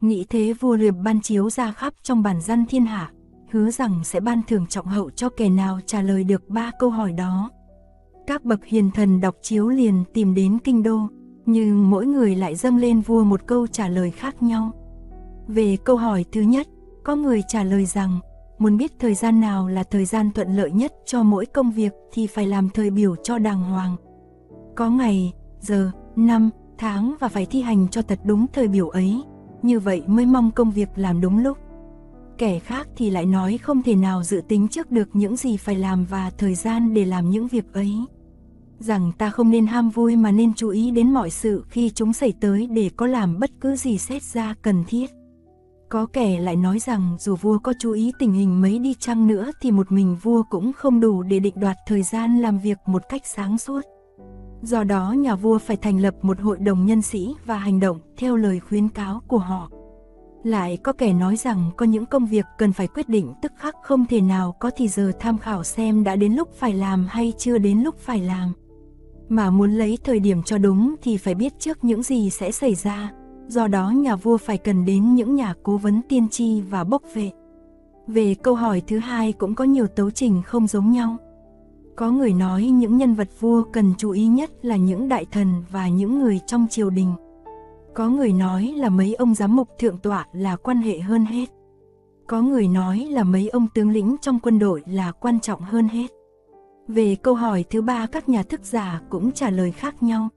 Nghĩ 0.02 0.26
thế 0.30 0.54
vua 0.54 0.76
liệp 0.76 0.94
ban 1.04 1.22
chiếu 1.22 1.50
ra 1.50 1.72
khắp 1.72 1.94
trong 2.04 2.24
bản 2.24 2.42
dân 2.42 2.66
thiên 2.66 2.86
hạ, 2.86 3.12
hứa 3.52 3.72
rằng 3.72 4.04
sẽ 4.04 4.20
ban 4.20 4.42
thưởng 4.48 4.68
trọng 4.68 4.86
hậu 4.86 5.10
cho 5.10 5.30
kẻ 5.30 5.50
nào 5.50 5.80
trả 5.86 6.02
lời 6.02 6.24
được 6.24 6.50
ba 6.50 6.72
câu 6.80 6.90
hỏi 6.90 7.14
đó. 7.14 7.50
Các 8.28 8.44
bậc 8.44 8.66
hiền 8.66 8.92
thần 8.92 9.22
đọc 9.22 9.36
chiếu 9.42 9.70
liền 9.70 10.04
tìm 10.14 10.34
đến 10.34 10.60
kinh 10.64 10.84
đô, 10.84 11.08
nhưng 11.46 11.90
mỗi 11.90 12.06
người 12.06 12.36
lại 12.36 12.56
dâng 12.56 12.78
lên 12.78 13.02
vua 13.02 13.24
một 13.24 13.48
câu 13.48 13.68
trả 13.68 13.88
lời 13.88 14.12
khác 14.12 14.44
nhau. 14.44 14.72
Về 15.48 15.78
câu 15.84 15.98
hỏi 15.98 16.26
thứ 16.32 16.42
nhất, 16.42 16.68
có 17.04 17.16
người 17.16 17.42
trả 17.48 17.64
lời 17.64 17.86
rằng, 17.86 18.20
muốn 18.58 18.78
biết 18.78 18.92
thời 19.00 19.14
gian 19.14 19.42
nào 19.42 19.68
là 19.68 19.84
thời 19.84 20.06
gian 20.06 20.32
thuận 20.32 20.56
lợi 20.56 20.72
nhất 20.72 20.94
cho 21.06 21.24
mỗi 21.24 21.46
công 21.46 21.72
việc 21.72 21.94
thì 22.12 22.28
phải 22.28 22.48
làm 22.48 22.70
thời 22.70 22.90
biểu 22.90 23.16
cho 23.16 23.38
đàng 23.38 23.64
hoàng. 23.64 23.96
Có 24.76 24.90
ngày, 24.90 25.34
giờ, 25.60 25.92
năm, 26.16 26.50
tháng 26.78 27.16
và 27.20 27.28
phải 27.28 27.46
thi 27.46 27.62
hành 27.62 27.88
cho 27.88 28.02
thật 28.02 28.20
đúng 28.24 28.46
thời 28.54 28.68
biểu 28.68 28.90
ấy, 28.90 29.24
như 29.62 29.80
vậy 29.80 30.04
mới 30.08 30.26
mong 30.26 30.52
công 30.52 30.72
việc 30.72 30.90
làm 30.96 31.22
đúng 31.22 31.40
lúc. 31.40 31.58
Kẻ 32.38 32.60
khác 32.60 32.88
thì 32.96 33.10
lại 33.10 33.26
nói 33.26 33.58
không 33.58 33.84
thể 33.84 33.96
nào 33.96 34.24
dự 34.24 34.42
tính 34.48 34.68
trước 34.68 34.92
được 34.92 35.10
những 35.14 35.38
gì 35.38 35.58
phải 35.58 35.76
làm 35.76 36.06
và 36.06 36.32
thời 36.38 36.56
gian 36.56 36.94
để 36.94 37.06
làm 37.06 37.30
những 37.30 37.48
việc 37.48 37.74
ấy 37.74 38.06
rằng 38.84 39.12
ta 39.18 39.30
không 39.30 39.50
nên 39.50 39.68
ham 39.68 39.90
vui 39.90 40.16
mà 40.16 40.32
nên 40.32 40.54
chú 40.54 40.70
ý 40.70 40.92
đến 40.92 41.14
mọi 41.14 41.30
sự 41.30 41.66
khi 41.70 41.90
chúng 41.90 42.14
xảy 42.14 42.34
tới 42.42 42.68
để 42.68 42.90
có 42.96 43.08
làm 43.08 43.40
bất 43.40 43.52
cứ 43.62 43.76
gì 43.76 43.98
xét 43.98 44.24
ra 44.24 44.56
cần 44.62 44.84
thiết. 44.88 45.10
Có 45.90 46.06
kẻ 46.06 46.40
lại 46.40 46.56
nói 46.56 46.80
rằng 46.80 47.16
dù 47.20 47.36
vua 47.36 47.58
có 47.58 47.74
chú 47.80 47.92
ý 47.92 48.12
tình 48.20 48.32
hình 48.32 48.62
mấy 48.62 48.80
đi 48.80 48.94
chăng 49.00 49.28
nữa 49.28 49.52
thì 49.62 49.72
một 49.72 49.92
mình 49.92 50.18
vua 50.22 50.44
cũng 50.50 50.74
không 50.74 51.00
đủ 51.00 51.24
để 51.24 51.40
định 51.40 51.56
đoạt 51.58 51.78
thời 51.88 52.04
gian 52.04 52.42
làm 52.42 52.60
việc 52.60 52.78
một 52.86 53.02
cách 53.10 53.22
sáng 53.26 53.58
suốt. 53.58 53.82
Do 54.62 54.84
đó 54.84 55.12
nhà 55.12 55.36
vua 55.36 55.58
phải 55.58 55.78
thành 55.78 56.00
lập 56.00 56.16
một 56.22 56.40
hội 56.40 56.58
đồng 56.58 56.86
nhân 56.86 57.02
sĩ 57.02 57.36
và 57.46 57.58
hành 57.58 57.80
động 57.80 58.00
theo 58.18 58.36
lời 58.36 58.60
khuyến 58.60 58.90
cáo 58.90 59.22
của 59.28 59.38
họ. 59.38 59.70
Lại 60.44 60.78
có 60.78 60.94
kẻ 60.94 61.14
nói 61.14 61.36
rằng 61.36 61.72
có 61.78 61.86
những 61.86 62.06
công 62.06 62.26
việc 62.26 62.46
cần 62.58 62.74
phải 62.74 62.88
quyết 62.88 63.10
định 63.10 63.34
tức 63.42 63.52
khắc 63.58 63.76
không 63.84 64.06
thể 64.06 64.22
nào 64.22 64.56
có 64.60 64.72
thì 64.78 64.88
giờ 64.88 65.12
tham 65.20 65.38
khảo 65.38 65.64
xem 65.64 66.04
đã 66.04 66.16
đến 66.16 66.34
lúc 66.34 66.50
phải 66.54 66.74
làm 66.74 67.06
hay 67.10 67.34
chưa 67.38 67.58
đến 67.58 67.82
lúc 67.82 67.96
phải 68.00 68.20
làm. 68.20 68.54
Mà 69.34 69.50
muốn 69.50 69.72
lấy 69.72 69.98
thời 70.04 70.20
điểm 70.20 70.44
cho 70.44 70.58
đúng 70.58 70.96
thì 71.02 71.18
phải 71.18 71.36
biết 71.36 71.60
trước 71.60 71.84
những 71.84 72.04
gì 72.04 72.30
sẽ 72.30 72.52
xảy 72.52 72.76
ra, 72.76 73.12
do 73.48 73.68
đó 73.68 73.90
nhà 73.90 74.16
vua 74.16 74.38
phải 74.38 74.58
cần 74.58 74.86
đến 74.86 75.16
những 75.16 75.36
nhà 75.36 75.54
cố 75.64 75.78
vấn 75.78 76.02
tiên 76.10 76.30
tri 76.30 76.62
và 76.62 76.84
bốc 76.84 77.02
vệ. 77.14 77.32
Về 78.08 78.36
câu 78.36 78.56
hỏi 78.56 78.82
thứ 78.88 79.00
hai 79.00 79.32
cũng 79.32 79.56
có 79.56 79.64
nhiều 79.64 79.88
tấu 79.88 80.12
trình 80.12 80.42
không 80.46 80.68
giống 80.68 80.92
nhau. 80.92 81.18
Có 81.96 82.12
người 82.12 82.34
nói 82.34 82.64
những 82.64 82.98
nhân 82.98 83.14
vật 83.14 83.30
vua 83.40 83.64
cần 83.64 83.94
chú 83.98 84.12
ý 84.12 84.26
nhất 84.26 84.52
là 84.62 84.76
những 84.76 85.10
đại 85.10 85.26
thần 85.32 85.64
và 85.72 85.88
những 85.88 86.20
người 86.20 86.40
trong 86.48 86.68
triều 86.70 86.90
đình. 86.90 87.14
Có 87.94 88.10
người 88.10 88.34
nói 88.34 88.74
là 88.78 88.90
mấy 88.90 89.14
ông 89.14 89.36
giám 89.36 89.56
mục 89.56 89.70
thượng 89.80 89.98
tọa 89.98 90.26
là 90.34 90.56
quan 90.56 90.78
hệ 90.78 91.00
hơn 91.00 91.26
hết. 91.26 91.50
Có 92.28 92.42
người 92.42 92.68
nói 92.68 93.08
là 93.12 93.24
mấy 93.24 93.50
ông 93.50 93.68
tướng 93.74 93.90
lĩnh 93.90 94.16
trong 94.22 94.40
quân 94.40 94.60
đội 94.60 94.84
là 94.86 95.12
quan 95.12 95.40
trọng 95.40 95.62
hơn 95.62 95.88
hết. 95.88 96.08
Về 96.88 97.16
câu 97.16 97.36
hỏi 97.36 97.66
thứ 97.70 97.82
ba 97.82 98.06
các 98.06 98.30
nhà 98.30 98.44
thức 98.44 98.62
giả 98.64 99.02
cũng 99.10 99.32
trả 99.32 99.50
lời 99.50 99.72
khác 99.72 100.04
nhau. 100.04 100.30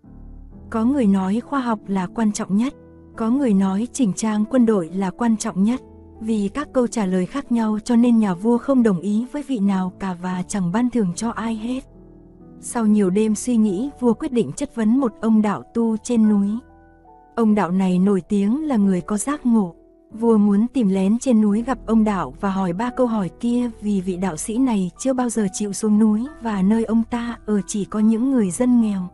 Có 0.70 0.84
người 0.84 1.06
nói 1.06 1.40
khoa 1.40 1.60
học 1.60 1.78
là 1.86 2.06
quan 2.06 2.32
trọng 2.32 2.56
nhất, 2.56 2.74
có 3.16 3.30
người 3.30 3.54
nói 3.54 3.88
chỉnh 3.92 4.12
trang 4.12 4.44
quân 4.50 4.66
đội 4.66 4.90
là 4.94 5.10
quan 5.10 5.36
trọng 5.36 5.62
nhất. 5.62 5.80
Vì 6.20 6.50
các 6.54 6.68
câu 6.72 6.86
trả 6.86 7.06
lời 7.06 7.26
khác 7.26 7.52
nhau 7.52 7.78
cho 7.84 7.96
nên 7.96 8.18
nhà 8.18 8.34
vua 8.34 8.58
không 8.58 8.82
đồng 8.82 9.00
ý 9.00 9.26
với 9.32 9.42
vị 9.42 9.58
nào 9.58 9.92
cả 9.98 10.16
và 10.22 10.42
chẳng 10.48 10.72
ban 10.72 10.90
thưởng 10.90 11.12
cho 11.16 11.30
ai 11.30 11.54
hết. 11.54 11.80
Sau 12.60 12.86
nhiều 12.86 13.10
đêm 13.10 13.34
suy 13.34 13.56
nghĩ, 13.56 13.90
vua 14.00 14.14
quyết 14.14 14.32
định 14.32 14.52
chất 14.52 14.74
vấn 14.74 15.00
một 15.00 15.12
ông 15.20 15.42
đạo 15.42 15.62
tu 15.74 15.96
trên 15.96 16.28
núi. 16.28 16.48
Ông 17.34 17.54
đạo 17.54 17.70
này 17.70 17.98
nổi 17.98 18.20
tiếng 18.20 18.66
là 18.66 18.76
người 18.76 19.00
có 19.00 19.16
giác 19.18 19.46
ngộ, 19.46 19.74
Vua 20.12 20.38
muốn 20.38 20.66
tìm 20.68 20.88
lén 20.88 21.18
trên 21.18 21.40
núi 21.40 21.62
gặp 21.62 21.78
ông 21.86 22.04
đạo 22.04 22.34
và 22.40 22.50
hỏi 22.50 22.72
ba 22.72 22.90
câu 22.90 23.06
hỏi 23.06 23.30
kia 23.40 23.70
vì 23.80 24.00
vị 24.00 24.16
đạo 24.16 24.36
sĩ 24.36 24.58
này 24.58 24.90
chưa 24.98 25.12
bao 25.12 25.28
giờ 25.28 25.46
chịu 25.52 25.72
xuống 25.72 25.98
núi 25.98 26.26
và 26.42 26.62
nơi 26.62 26.84
ông 26.84 27.02
ta 27.10 27.38
ở 27.46 27.60
chỉ 27.66 27.84
có 27.84 27.98
những 27.98 28.30
người 28.30 28.50
dân 28.50 28.80
nghèo. 28.80 29.08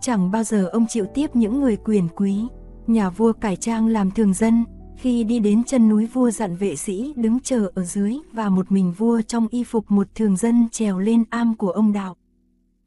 Chẳng 0.00 0.30
bao 0.30 0.44
giờ 0.44 0.66
ông 0.66 0.86
chịu 0.88 1.06
tiếp 1.14 1.36
những 1.36 1.60
người 1.60 1.76
quyền 1.76 2.08
quý. 2.16 2.46
Nhà 2.86 3.10
vua 3.10 3.32
cải 3.32 3.56
trang 3.56 3.86
làm 3.86 4.10
thường 4.10 4.34
dân, 4.34 4.64
khi 4.96 5.24
đi 5.24 5.38
đến 5.38 5.64
chân 5.64 5.88
núi 5.88 6.06
vua 6.06 6.30
dặn 6.30 6.56
vệ 6.56 6.76
sĩ 6.76 7.12
đứng 7.16 7.40
chờ 7.40 7.70
ở 7.74 7.84
dưới 7.84 8.16
và 8.32 8.48
một 8.48 8.72
mình 8.72 8.92
vua 8.92 9.20
trong 9.20 9.48
y 9.48 9.64
phục 9.64 9.90
một 9.90 10.06
thường 10.14 10.36
dân 10.36 10.68
trèo 10.72 10.98
lên 10.98 11.24
am 11.30 11.54
của 11.54 11.70
ông 11.70 11.92
đạo. 11.92 12.16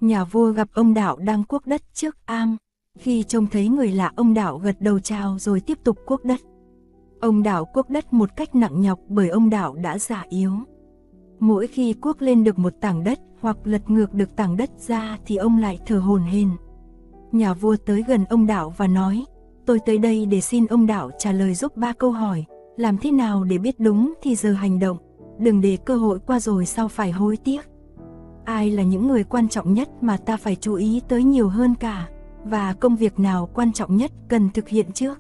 Nhà 0.02 0.24
vua 0.24 0.52
gặp 0.52 0.68
ông 0.74 0.94
đạo 0.94 1.18
đang 1.18 1.44
cuốc 1.44 1.68
đất 1.68 1.82
trước 1.94 2.18
am. 2.26 2.58
Khi 3.00 3.24
trông 3.24 3.48
thấy 3.48 3.68
người 3.68 3.92
lạ 3.92 4.12
ông 4.16 4.34
đạo 4.34 4.58
gật 4.58 4.82
đầu 4.82 5.00
chào 5.00 5.40
rồi 5.40 5.60
tiếp 5.60 5.78
tục 5.84 5.98
cuốc 6.06 6.26
đất. 6.26 6.40
Ông 7.20 7.44
đảo 7.44 7.66
cuốc 7.66 7.90
đất 7.90 8.14
một 8.14 8.30
cách 8.36 8.56
nặng 8.56 8.82
nhọc 8.82 9.00
bởi 9.08 9.30
ông 9.30 9.50
đảo 9.50 9.76
đã 9.76 9.98
già 9.98 10.26
yếu. 10.30 10.52
Mỗi 11.40 11.68
khi 11.68 11.94
cuốc 11.94 12.22
lên 12.22 12.44
được 12.44 12.60
một 12.60 12.74
tảng 12.82 13.04
đất 13.04 13.20
hoặc 13.42 13.58
lật 13.64 13.90
ngược 13.90 14.14
được 14.14 14.36
tảng 14.36 14.58
đất 14.58 14.70
ra 14.78 15.18
thì 15.26 15.36
ông 15.36 15.58
lại 15.58 15.80
thở 15.86 16.00
hồn 16.00 16.22
hển. 16.22 16.50
Nhà 17.32 17.54
vua 17.54 17.76
tới 17.86 18.04
gần 18.08 18.26
ông 18.26 18.48
đảo 18.48 18.74
và 18.78 18.88
nói, 18.88 19.26
tôi 19.66 19.80
tới 19.86 19.98
đây 19.98 20.26
để 20.26 20.42
xin 20.42 20.66
ông 20.66 20.86
đảo 20.86 21.12
trả 21.20 21.32
lời 21.32 21.54
giúp 21.54 21.78
ba 21.78 21.94
câu 21.94 22.12
hỏi, 22.12 22.46
làm 22.78 22.98
thế 22.98 23.12
nào 23.12 23.44
để 23.44 23.58
biết 23.58 23.80
đúng 23.80 24.14
thì 24.22 24.36
giờ 24.36 24.54
hành 24.54 24.80
động, 24.80 24.98
đừng 25.40 25.62
để 25.62 25.78
cơ 25.86 25.96
hội 25.96 26.20
qua 26.20 26.40
rồi 26.40 26.66
sau 26.66 26.88
phải 26.88 27.12
hối 27.12 27.38
tiếc. 27.38 27.62
Ai 28.46 28.72
là 28.72 28.84
những 28.84 29.08
người 29.08 29.24
quan 29.24 29.50
trọng 29.50 29.74
nhất 29.74 29.90
mà 30.02 30.18
ta 30.18 30.38
phải 30.38 30.56
chú 30.56 30.74
ý 30.74 31.02
tới 31.08 31.24
nhiều 31.24 31.50
hơn 31.50 31.76
cả, 31.76 32.10
và 32.44 32.74
công 32.74 32.96
việc 32.96 33.20
nào 33.20 33.50
quan 33.54 33.74
trọng 33.74 33.96
nhất 33.96 34.12
cần 34.28 34.50
thực 34.54 34.68
hiện 34.68 34.92
trước. 34.92 35.20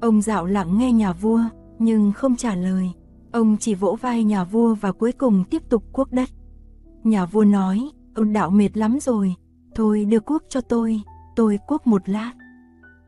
Ông 0.00 0.22
dạo 0.22 0.46
lặng 0.46 0.78
nghe 0.78 0.92
nhà 0.92 1.12
vua, 1.12 1.40
nhưng 1.78 2.12
không 2.12 2.36
trả 2.36 2.54
lời. 2.54 2.90
Ông 3.32 3.56
chỉ 3.60 3.74
vỗ 3.74 3.96
vai 4.00 4.24
nhà 4.24 4.44
vua 4.44 4.74
và 4.74 4.92
cuối 4.92 5.12
cùng 5.12 5.44
tiếp 5.50 5.62
tục 5.68 5.84
cuốc 5.92 6.12
đất. 6.12 6.28
Nhà 7.04 7.26
vua 7.26 7.44
nói, 7.44 7.90
ông 8.14 8.32
đạo 8.32 8.50
mệt 8.50 8.76
lắm 8.76 8.98
rồi, 9.00 9.34
Thôi 9.76 10.04
đưa 10.04 10.20
cuốc 10.20 10.42
cho 10.48 10.60
tôi, 10.60 11.00
tôi 11.34 11.58
cuốc 11.66 11.86
một 11.86 12.08
lát. 12.08 12.32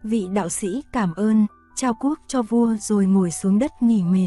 Vị 0.03 0.29
đạo 0.33 0.49
sĩ 0.49 0.83
cảm 0.93 1.15
ơn, 1.15 1.47
trao 1.75 1.95
cuốc 1.95 2.19
cho 2.27 2.43
vua 2.43 2.77
rồi 2.81 3.07
ngồi 3.07 3.31
xuống 3.31 3.59
đất 3.59 3.83
nghỉ 3.83 4.03
mệt. 4.03 4.27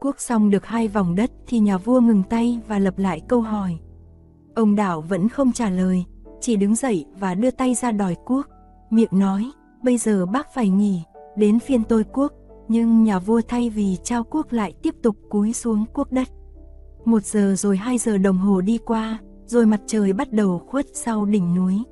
Cuốc 0.00 0.20
xong 0.20 0.50
được 0.50 0.66
hai 0.66 0.88
vòng 0.88 1.14
đất 1.14 1.30
thì 1.46 1.58
nhà 1.58 1.78
vua 1.78 2.00
ngừng 2.00 2.22
tay 2.22 2.60
và 2.68 2.78
lập 2.78 2.98
lại 2.98 3.20
câu 3.28 3.40
hỏi. 3.40 3.78
Ông 4.54 4.76
đạo 4.76 5.00
vẫn 5.00 5.28
không 5.28 5.52
trả 5.52 5.70
lời, 5.70 6.04
chỉ 6.40 6.56
đứng 6.56 6.74
dậy 6.74 7.06
và 7.18 7.34
đưa 7.34 7.50
tay 7.50 7.74
ra 7.74 7.92
đòi 7.92 8.16
cuốc. 8.24 8.46
Miệng 8.90 9.18
nói, 9.18 9.50
bây 9.82 9.98
giờ 9.98 10.26
bác 10.26 10.54
phải 10.54 10.68
nghỉ, 10.68 11.02
đến 11.36 11.58
phiên 11.58 11.84
tôi 11.84 12.04
quốc, 12.12 12.32
nhưng 12.68 13.04
nhà 13.04 13.18
vua 13.18 13.40
thay 13.48 13.70
vì 13.70 13.96
trao 14.02 14.24
quốc 14.24 14.52
lại 14.52 14.72
tiếp 14.82 14.94
tục 15.02 15.16
cúi 15.28 15.52
xuống 15.52 15.84
quốc 15.94 16.12
đất. 16.12 16.28
Một 17.04 17.24
giờ 17.24 17.54
rồi 17.58 17.76
hai 17.76 17.98
giờ 17.98 18.18
đồng 18.18 18.38
hồ 18.38 18.60
đi 18.60 18.78
qua, 18.78 19.18
rồi 19.46 19.66
mặt 19.66 19.80
trời 19.86 20.12
bắt 20.12 20.32
đầu 20.32 20.58
khuất 20.66 20.86
sau 20.92 21.24
đỉnh 21.24 21.54
núi. 21.54 21.82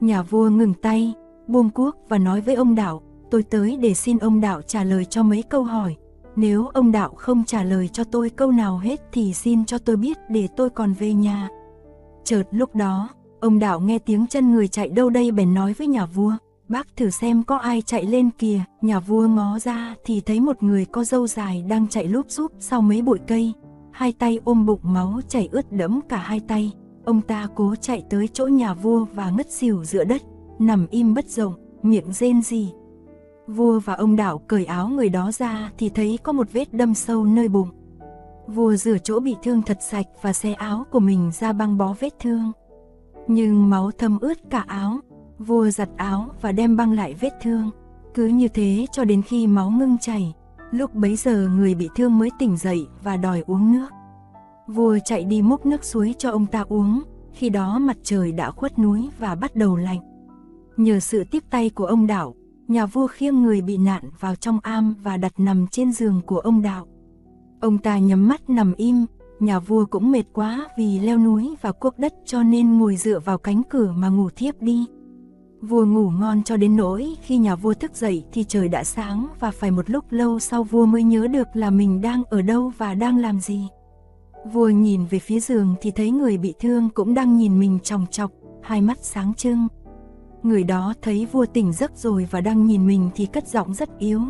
Nhà 0.00 0.22
vua 0.22 0.48
ngừng 0.50 0.74
tay, 0.74 1.14
buông 1.46 1.70
quốc 1.74 1.96
và 2.08 2.18
nói 2.18 2.40
với 2.40 2.54
ông 2.54 2.74
đạo, 2.74 3.02
tôi 3.30 3.42
tới 3.42 3.76
để 3.76 3.94
xin 3.94 4.18
ông 4.18 4.40
đạo 4.40 4.62
trả 4.62 4.84
lời 4.84 5.04
cho 5.04 5.22
mấy 5.22 5.42
câu 5.42 5.64
hỏi. 5.64 5.96
Nếu 6.36 6.66
ông 6.66 6.92
đạo 6.92 7.14
không 7.16 7.44
trả 7.44 7.62
lời 7.62 7.88
cho 7.88 8.04
tôi 8.04 8.30
câu 8.30 8.52
nào 8.52 8.78
hết 8.78 9.00
thì 9.12 9.32
xin 9.32 9.64
cho 9.64 9.78
tôi 9.78 9.96
biết 9.96 10.18
để 10.30 10.48
tôi 10.56 10.70
còn 10.70 10.92
về 10.92 11.14
nhà. 11.14 11.48
Chợt 12.24 12.42
lúc 12.50 12.74
đó, 12.74 13.08
ông 13.40 13.58
đạo 13.58 13.80
nghe 13.80 13.98
tiếng 13.98 14.26
chân 14.26 14.52
người 14.52 14.68
chạy 14.68 14.88
đâu 14.88 15.10
đây 15.10 15.30
bèn 15.30 15.54
nói 15.54 15.72
với 15.72 15.86
nhà 15.86 16.06
vua, 16.06 16.32
bác 16.68 16.96
thử 16.96 17.10
xem 17.10 17.42
có 17.42 17.56
ai 17.56 17.82
chạy 17.82 18.06
lên 18.06 18.30
kìa, 18.30 18.60
nhà 18.82 19.00
vua 19.00 19.26
ngó 19.26 19.58
ra 19.58 19.94
thì 20.04 20.20
thấy 20.20 20.40
một 20.40 20.62
người 20.62 20.84
có 20.84 21.04
râu 21.04 21.26
dài 21.26 21.64
đang 21.68 21.88
chạy 21.88 22.04
lúp 22.04 22.26
xúp 22.28 22.52
sau 22.60 22.82
mấy 22.82 23.02
bụi 23.02 23.18
cây, 23.26 23.52
hai 23.92 24.12
tay 24.12 24.38
ôm 24.44 24.66
bụng 24.66 24.80
máu 24.82 25.20
chảy 25.28 25.48
ướt 25.52 25.72
đẫm 25.72 26.00
cả 26.08 26.16
hai 26.16 26.40
tay. 26.40 26.72
Ông 27.04 27.20
ta 27.20 27.48
cố 27.54 27.74
chạy 27.80 28.04
tới 28.10 28.28
chỗ 28.32 28.46
nhà 28.46 28.74
vua 28.74 29.04
và 29.04 29.30
ngất 29.30 29.50
xỉu 29.50 29.84
giữa 29.84 30.04
đất, 30.04 30.22
nằm 30.58 30.86
im 30.90 31.14
bất 31.14 31.24
động, 31.36 31.54
miệng 31.82 32.12
rên 32.12 32.42
gì. 32.42 32.72
Vua 33.46 33.80
và 33.80 33.94
ông 33.94 34.16
đảo 34.16 34.38
cởi 34.38 34.64
áo 34.64 34.88
người 34.88 35.08
đó 35.08 35.30
ra 35.32 35.72
thì 35.78 35.88
thấy 35.88 36.18
có 36.22 36.32
một 36.32 36.52
vết 36.52 36.74
đâm 36.74 36.94
sâu 36.94 37.24
nơi 37.24 37.48
bụng. 37.48 37.68
Vua 38.46 38.74
rửa 38.74 38.98
chỗ 38.98 39.20
bị 39.20 39.36
thương 39.42 39.62
thật 39.62 39.78
sạch 39.80 40.06
và 40.22 40.32
xe 40.32 40.52
áo 40.52 40.86
của 40.90 41.00
mình 41.00 41.30
ra 41.40 41.52
băng 41.52 41.78
bó 41.78 41.94
vết 42.00 42.14
thương. 42.20 42.52
Nhưng 43.26 43.70
máu 43.70 43.90
thâm 43.90 44.18
ướt 44.18 44.38
cả 44.50 44.64
áo, 44.66 45.00
vua 45.42 45.70
giặt 45.70 45.88
áo 45.96 46.28
và 46.40 46.52
đem 46.52 46.76
băng 46.76 46.92
lại 46.92 47.14
vết 47.20 47.32
thương. 47.42 47.70
Cứ 48.14 48.26
như 48.26 48.48
thế 48.48 48.86
cho 48.92 49.04
đến 49.04 49.22
khi 49.22 49.46
máu 49.46 49.70
ngưng 49.70 49.98
chảy, 49.98 50.34
lúc 50.70 50.94
bấy 50.94 51.16
giờ 51.16 51.48
người 51.48 51.74
bị 51.74 51.88
thương 51.96 52.18
mới 52.18 52.30
tỉnh 52.38 52.56
dậy 52.56 52.86
và 53.02 53.16
đòi 53.16 53.44
uống 53.46 53.72
nước. 53.72 53.88
Vua 54.66 54.98
chạy 55.04 55.24
đi 55.24 55.42
múc 55.42 55.66
nước 55.66 55.84
suối 55.84 56.14
cho 56.18 56.30
ông 56.30 56.46
ta 56.46 56.64
uống, 56.68 57.02
khi 57.32 57.50
đó 57.50 57.78
mặt 57.78 57.96
trời 58.02 58.32
đã 58.32 58.50
khuất 58.50 58.78
núi 58.78 59.08
và 59.18 59.34
bắt 59.34 59.56
đầu 59.56 59.76
lạnh. 59.76 60.00
Nhờ 60.76 61.00
sự 61.00 61.24
tiếp 61.24 61.42
tay 61.50 61.70
của 61.70 61.86
ông 61.86 62.06
đảo, 62.06 62.34
nhà 62.68 62.86
vua 62.86 63.06
khiêng 63.06 63.42
người 63.42 63.60
bị 63.60 63.76
nạn 63.76 64.10
vào 64.20 64.34
trong 64.34 64.58
am 64.62 64.94
và 65.02 65.16
đặt 65.16 65.32
nằm 65.38 65.66
trên 65.66 65.92
giường 65.92 66.20
của 66.26 66.38
ông 66.38 66.62
đạo. 66.62 66.86
Ông 67.60 67.78
ta 67.78 67.98
nhắm 67.98 68.28
mắt 68.28 68.50
nằm 68.50 68.74
im, 68.74 69.06
nhà 69.40 69.58
vua 69.58 69.84
cũng 69.84 70.12
mệt 70.12 70.24
quá 70.32 70.68
vì 70.78 70.98
leo 70.98 71.18
núi 71.18 71.54
và 71.62 71.72
cuốc 71.72 71.98
đất 71.98 72.14
cho 72.24 72.42
nên 72.42 72.78
ngồi 72.78 72.96
dựa 72.96 73.18
vào 73.18 73.38
cánh 73.38 73.62
cửa 73.70 73.92
mà 73.96 74.08
ngủ 74.08 74.28
thiếp 74.30 74.62
đi. 74.62 74.86
Vua 75.62 75.86
ngủ 75.86 76.10
ngon 76.10 76.42
cho 76.42 76.56
đến 76.56 76.76
nỗi 76.76 77.16
khi 77.22 77.36
nhà 77.36 77.56
vua 77.56 77.74
thức 77.74 77.96
dậy 77.96 78.24
thì 78.32 78.44
trời 78.44 78.68
đã 78.68 78.84
sáng 78.84 79.26
và 79.40 79.50
phải 79.50 79.70
một 79.70 79.90
lúc 79.90 80.04
lâu 80.10 80.38
sau 80.38 80.62
vua 80.62 80.86
mới 80.86 81.02
nhớ 81.02 81.26
được 81.26 81.48
là 81.54 81.70
mình 81.70 82.00
đang 82.00 82.24
ở 82.24 82.42
đâu 82.42 82.72
và 82.78 82.94
đang 82.94 83.18
làm 83.18 83.40
gì. 83.40 83.68
Vua 84.52 84.68
nhìn 84.68 85.04
về 85.10 85.18
phía 85.18 85.40
giường 85.40 85.74
thì 85.80 85.90
thấy 85.90 86.10
người 86.10 86.38
bị 86.38 86.54
thương 86.60 86.88
cũng 86.94 87.14
đang 87.14 87.36
nhìn 87.36 87.60
mình 87.60 87.78
chòng 87.82 88.06
chọc, 88.10 88.30
hai 88.62 88.82
mắt 88.82 88.98
sáng 89.00 89.34
trưng. 89.34 89.68
Người 90.42 90.64
đó 90.64 90.94
thấy 91.02 91.26
vua 91.32 91.46
tỉnh 91.46 91.72
giấc 91.72 91.96
rồi 91.96 92.28
và 92.30 92.40
đang 92.40 92.66
nhìn 92.66 92.86
mình 92.86 93.10
thì 93.14 93.26
cất 93.26 93.48
giọng 93.48 93.74
rất 93.74 93.98
yếu. 93.98 94.20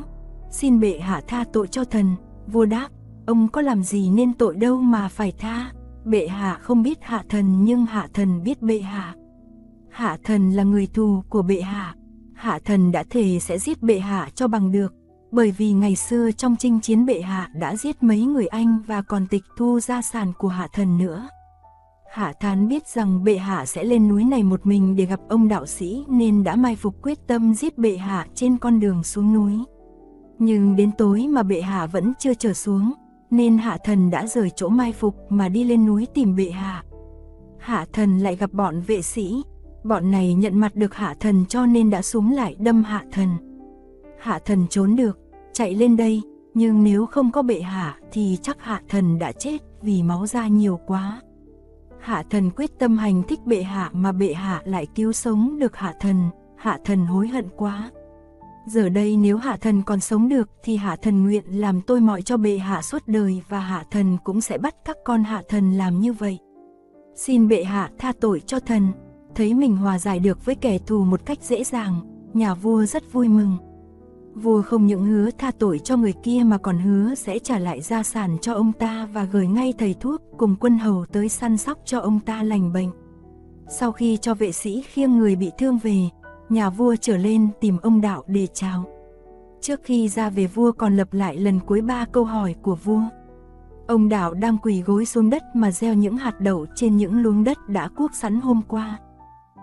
Xin 0.51 0.81
bệ 0.81 0.99
hạ 0.99 1.23
tha 1.27 1.45
tội 1.53 1.67
cho 1.67 1.85
thần, 1.85 2.15
vua 2.47 2.65
đáp, 2.65 2.89
ông 3.27 3.49
có 3.49 3.63
làm 3.63 3.83
gì 3.83 4.11
nên 4.11 4.33
tội 4.33 4.57
đâu 4.57 4.77
mà 4.77 5.09
phải 5.09 5.33
tha. 5.39 5.73
Bệ 6.05 6.29
hạ 6.29 6.59
không 6.63 6.83
biết 6.83 6.99
hạ 7.01 7.25
thần 7.29 7.65
nhưng 7.65 7.87
hạ 7.87 8.09
thần 8.15 8.43
biết 8.43 8.63
bệ 8.63 8.81
hạ. 8.81 9.15
Hạ 9.93 10.19
thần 10.25 10.51
là 10.51 10.63
người 10.63 10.87
thù 10.87 11.23
của 11.29 11.43
bệ 11.43 11.61
hạ. 11.61 11.95
Hạ 12.35 12.59
thần 12.65 12.93
đã 12.93 13.05
thề 13.11 13.39
sẽ 13.41 13.59
giết 13.59 13.83
bệ 13.83 13.99
hạ 13.99 14.29
cho 14.35 14.49
bằng 14.49 14.73
được 14.73 14.95
bởi 15.33 15.51
vì 15.51 15.73
ngày 15.73 15.97
xưa 15.97 16.31
trong 16.31 16.57
chinh 16.59 16.81
chiến 16.81 17.07
bệ 17.07 17.21
hạ 17.21 17.51
đã 17.55 17.77
giết 17.77 18.03
mấy 18.03 18.25
người 18.25 18.47
Anh 18.47 18.79
và 18.87 19.03
còn 19.03 19.27
tịch 19.27 19.43
thu 19.57 19.81
gia 19.81 20.03
sản 20.03 20.33
của 20.39 20.49
hạ 20.49 20.69
thần 20.73 20.99
nữa. 20.99 21.29
Hạ 22.13 22.33
thán 22.41 22.69
biết 22.69 22.87
rằng 22.87 23.25
bệ 23.25 23.37
hạ 23.37 23.67
sẽ 23.67 23.85
lên 23.85 24.09
núi 24.09 24.25
này 24.25 24.43
một 24.43 24.67
mình 24.67 24.97
để 24.97 25.05
gặp 25.05 25.21
ông 25.29 25.49
đạo 25.49 25.67
sĩ 25.67 26.05
nên 26.09 26.45
đã 26.45 26.57
mai 26.57 26.77
phục 26.77 27.03
quyết 27.03 27.19
tâm 27.27 27.55
giết 27.55 27.79
bệ 27.79 27.97
hạ 27.97 28.27
trên 28.35 28.59
con 28.59 28.81
đường 28.81 29.05
xuống 29.05 29.33
núi. 29.33 29.53
Nhưng 30.39 30.77
đến 30.77 30.91
tối 30.99 31.27
mà 31.29 31.43
bệ 31.43 31.61
hạ 31.61 31.87
vẫn 31.87 32.13
chưa 32.19 32.35
trở 32.35 32.53
xuống, 32.53 32.93
nên 33.31 33.59
hạ 33.59 33.79
thần 33.85 34.11
đã 34.11 34.27
rời 34.27 34.51
chỗ 34.51 34.69
mai 34.69 34.93
phục 34.93 35.17
mà 35.29 35.49
đi 35.49 35.65
lên 35.65 35.87
núi 35.87 36.07
tìm 36.15 36.37
bệ 36.37 36.51
hạ. 36.51 36.85
Hạ 37.59 37.87
thần 37.93 38.19
lại 38.19 38.37
gặp 38.37 38.53
bọn 38.53 38.81
vệ 38.81 39.03
sĩ, 39.03 39.43
bọn 39.85 40.11
này 40.11 40.35
nhận 40.35 40.61
mặt 40.61 40.77
được 40.77 40.95
hạ 40.95 41.15
thần 41.21 41.47
cho 41.47 41.67
nên 41.67 41.91
đã 41.91 42.03
súng 42.03 42.33
lại 42.33 42.57
đâm 42.59 42.85
hạ 42.85 43.05
thần. 43.13 43.29
Hạ 44.19 44.39
thần 44.45 44.67
trốn 44.71 44.97
được, 44.97 45.19
chạy 45.53 45.75
lên 45.75 45.97
đây, 45.97 46.23
nhưng 46.55 46.85
nếu 46.85 47.07
không 47.07 47.31
có 47.33 47.43
bệ 47.43 47.61
hạ 47.61 47.99
thì 48.13 48.39
chắc 48.43 48.57
hạ 48.61 48.83
thần 48.89 49.19
đã 49.19 49.33
chết 49.33 49.63
vì 49.83 50.03
máu 50.03 50.27
ra 50.27 50.49
nhiều 50.49 50.81
quá. 50.87 51.21
Hạ 52.01 52.23
thần 52.31 52.51
quyết 52.51 52.79
tâm 52.79 52.99
hành 52.99 53.23
thích 53.23 53.41
bệ 53.47 53.63
hạ 53.63 53.91
mà 53.93 54.13
bệ 54.13 54.33
hạ 54.33 54.63
lại 54.65 54.87
cứu 54.95 55.13
sống 55.13 55.59
được 55.59 55.77
hạ 55.77 55.95
thần, 56.01 56.31
hạ 56.57 56.79
thần 56.85 57.07
hối 57.07 57.29
hận 57.29 57.49
quá. 57.57 57.91
Giờ 58.67 58.89
đây 58.89 59.17
nếu 59.17 59.37
hạ 59.37 59.57
thần 59.57 59.83
còn 59.83 60.01
sống 60.01 60.29
được 60.29 60.51
thì 60.63 60.77
hạ 60.77 60.97
thần 60.97 61.25
nguyện 61.25 61.45
làm 61.49 61.81
tôi 61.81 62.01
mọi 62.01 62.23
cho 62.23 62.37
bệ 62.37 62.59
hạ 62.59 62.83
suốt 62.83 63.03
đời 63.07 63.43
và 63.49 63.61
hạ 63.61 63.85
thần 63.91 64.19
cũng 64.25 64.41
sẽ 64.41 64.59
bắt 64.59 64.75
các 64.85 64.97
con 65.05 65.25
hạ 65.25 65.43
thần 65.49 65.73
làm 65.73 66.01
như 66.01 66.13
vậy. 66.13 66.39
Xin 67.15 67.49
bệ 67.49 67.65
hạ 67.65 67.91
tha 67.99 68.13
tội 68.21 68.41
cho 68.41 68.61
thần, 68.61 68.89
thấy 69.35 69.55
mình 69.55 69.77
hòa 69.77 69.99
giải 69.99 70.19
được 70.19 70.45
với 70.45 70.55
kẻ 70.55 70.79
thù 70.79 71.05
một 71.05 71.27
cách 71.27 71.39
dễ 71.43 71.65
dàng, 71.65 72.01
nhà 72.35 72.55
vua 72.55 72.85
rất 72.85 73.13
vui 73.13 73.29
mừng. 73.29 73.57
Vua 74.35 74.63
không 74.63 74.87
những 74.87 75.05
hứa 75.05 75.31
tha 75.39 75.51
tội 75.59 75.79
cho 75.79 75.97
người 75.97 76.13
kia 76.23 76.43
mà 76.45 76.59
còn 76.59 76.79
hứa 76.79 77.15
sẽ 77.15 77.39
trả 77.39 77.59
lại 77.59 77.81
gia 77.81 78.03
sản 78.03 78.37
cho 78.41 78.55
ông 78.55 78.73
ta 78.73 79.09
và 79.13 79.25
gửi 79.25 79.47
ngay 79.47 79.75
thầy 79.79 79.95
thuốc 80.01 80.23
cùng 80.39 80.57
quân 80.61 80.79
hầu 80.79 81.07
tới 81.13 81.29
săn 81.29 81.57
sóc 81.57 81.79
cho 81.85 81.99
ông 81.99 82.21
ta 82.21 82.43
lành 82.43 82.73
bệnh. 82.73 82.91
Sau 83.69 83.93
khi 83.93 84.17
cho 84.17 84.35
vệ 84.35 84.53
sĩ 84.53 84.83
khiêng 84.83 85.19
người 85.19 85.37
bị 85.37 85.51
thương 85.59 85.79
về, 85.79 86.09
nhà 86.49 86.71
vua 86.71 86.97
trở 87.01 87.17
lên 87.17 87.49
tìm 87.61 87.79
ông 87.83 88.01
đạo 88.01 88.25
để 88.27 88.47
chào. 88.55 88.85
Trước 89.61 89.81
khi 89.85 90.09
ra 90.09 90.31
về 90.31 90.47
vua 90.47 90.73
còn 90.73 90.97
lập 90.97 91.13
lại 91.13 91.37
lần 91.37 91.61
cuối 91.61 91.81
ba 91.81 92.05
câu 92.13 92.25
hỏi 92.25 92.55
của 92.63 92.75
vua. 92.75 93.01
Ông 93.87 94.09
đạo 94.09 94.35
đang 94.35 94.59
quỳ 94.63 94.83
gối 94.83 95.05
xuống 95.05 95.31
đất 95.31 95.43
mà 95.55 95.71
gieo 95.71 95.95
những 95.95 96.17
hạt 96.17 96.41
đậu 96.41 96.67
trên 96.75 96.97
những 96.97 97.23
luống 97.23 97.45
đất 97.45 97.69
đã 97.69 97.89
cuốc 97.89 98.15
sẵn 98.15 98.41
hôm 98.41 98.63
qua. 98.69 98.99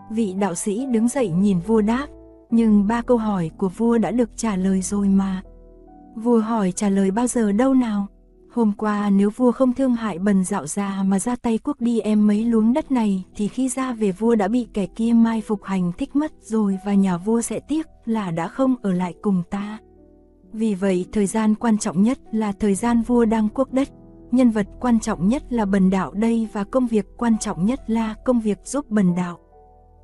Vị 0.10 0.34
đạo 0.34 0.56
sĩ 0.56 0.86
đứng 0.86 1.08
dậy 1.08 1.30
nhìn 1.30 1.60
vua 1.60 1.82
đáp, 1.82 2.08
nhưng 2.50 2.88
ba 2.88 3.02
câu 3.02 3.18
hỏi 3.18 3.52
của 3.58 3.70
vua 3.70 3.98
đã 3.98 4.12
được 4.12 4.30
trả 4.36 4.56
lời 4.56 4.82
rồi 4.82 5.08
mà. 5.08 5.42
Vua 6.16 6.40
hỏi 6.40 6.72
trả 6.72 6.90
lời 6.90 7.12
bao 7.12 7.28
giờ 7.28 7.52
đâu 7.52 7.74
nào? 7.74 8.08
Hôm 8.54 8.72
qua 8.78 9.10
nếu 9.10 9.30
vua 9.30 9.52
không 9.52 9.74
thương 9.74 9.96
hại 9.96 10.20
bần 10.20 10.44
dạo 10.44 10.68
già 10.68 11.04
mà 11.06 11.20
ra 11.20 11.36
tay 11.36 11.60
quốc 11.64 11.82
đi 11.82 12.00
em 12.00 12.28
mấy 12.28 12.46
luống 12.46 12.74
đất 12.74 12.92
này 12.92 13.24
thì 13.36 13.48
khi 13.48 13.70
ra 13.70 13.94
về 13.94 14.12
vua 14.12 14.36
đã 14.36 14.48
bị 14.48 14.68
kẻ 14.74 14.86
kia 14.86 15.14
mai 15.14 15.42
phục 15.42 15.64
hành 15.64 15.92
thích 15.98 16.16
mất 16.16 16.32
rồi 16.42 16.78
và 16.86 16.94
nhà 16.94 17.18
vua 17.18 17.42
sẽ 17.42 17.60
tiếc 17.60 17.88
là 18.06 18.32
đã 18.32 18.48
không 18.48 18.76
ở 18.82 18.92
lại 18.92 19.14
cùng 19.22 19.44
ta. 19.50 19.78
Vì 20.54 20.76
vậy 20.76 21.06
thời 21.12 21.26
gian 21.26 21.56
quan 21.56 21.78
trọng 21.78 22.04
nhất 22.04 22.20
là 22.32 22.52
thời 22.52 22.76
gian 22.76 23.02
vua 23.02 23.26
đang 23.26 23.50
quốc 23.50 23.74
đất, 23.74 23.90
nhân 24.32 24.50
vật 24.50 24.68
quan 24.80 25.00
trọng 25.00 25.28
nhất 25.28 25.44
là 25.50 25.66
bần 25.66 25.90
đạo 25.90 26.12
đây 26.14 26.48
và 26.54 26.64
công 26.64 26.88
việc 26.88 27.06
quan 27.18 27.38
trọng 27.38 27.66
nhất 27.66 27.90
là 27.90 28.16
công 28.26 28.40
việc 28.40 28.58
giúp 28.66 28.90
bần 28.90 29.16
đạo. 29.16 29.40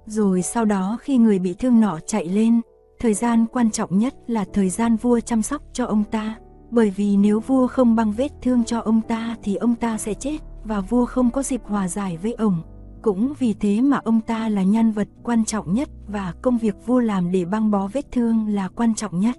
Rồi 0.06 0.42
sau 0.42 0.66
đó 0.66 0.98
khi 1.02 1.18
người 1.18 1.40
bị 1.40 1.54
thương 1.54 1.80
nọ 1.80 2.00
chạy 2.08 2.26
lên, 2.26 2.62
thời 3.00 3.14
gian 3.14 3.46
quan 3.46 3.72
trọng 3.72 3.98
nhất 4.00 4.16
là 4.28 4.46
thời 4.54 4.70
gian 4.70 4.96
vua 4.96 5.20
chăm 5.20 5.42
sóc 5.42 5.62
cho 5.74 5.86
ông 5.86 6.04
ta. 6.04 6.36
Bởi 6.72 6.90
vì 6.90 7.18
nếu 7.18 7.40
vua 7.40 7.68
không 7.68 7.96
băng 7.96 8.12
vết 8.12 8.32
thương 8.42 8.64
cho 8.64 8.80
ông 8.80 9.02
ta 9.02 9.36
thì 9.44 9.56
ông 9.56 9.76
ta 9.76 9.98
sẽ 9.98 10.14
chết 10.14 10.38
và 10.64 10.82
vua 10.82 11.06
không 11.06 11.32
có 11.32 11.44
dịp 11.44 11.62
hòa 11.64 11.88
giải 11.88 12.18
với 12.18 12.34
ông. 12.34 12.62
Cũng 13.02 13.34
vì 13.40 13.54
thế 13.54 13.82
mà 13.82 13.98
ông 13.98 14.22
ta 14.22 14.50
là 14.50 14.64
nhân 14.64 14.92
vật 14.92 15.08
quan 15.24 15.46
trọng 15.46 15.74
nhất 15.74 15.90
và 16.08 16.34
công 16.42 16.58
việc 16.58 16.76
vua 16.86 17.00
làm 17.00 17.32
để 17.32 17.46
băng 17.46 17.72
bó 17.72 17.88
vết 17.94 18.12
thương 18.12 18.48
là 18.48 18.68
quan 18.68 18.96
trọng 18.96 19.20
nhất. 19.20 19.36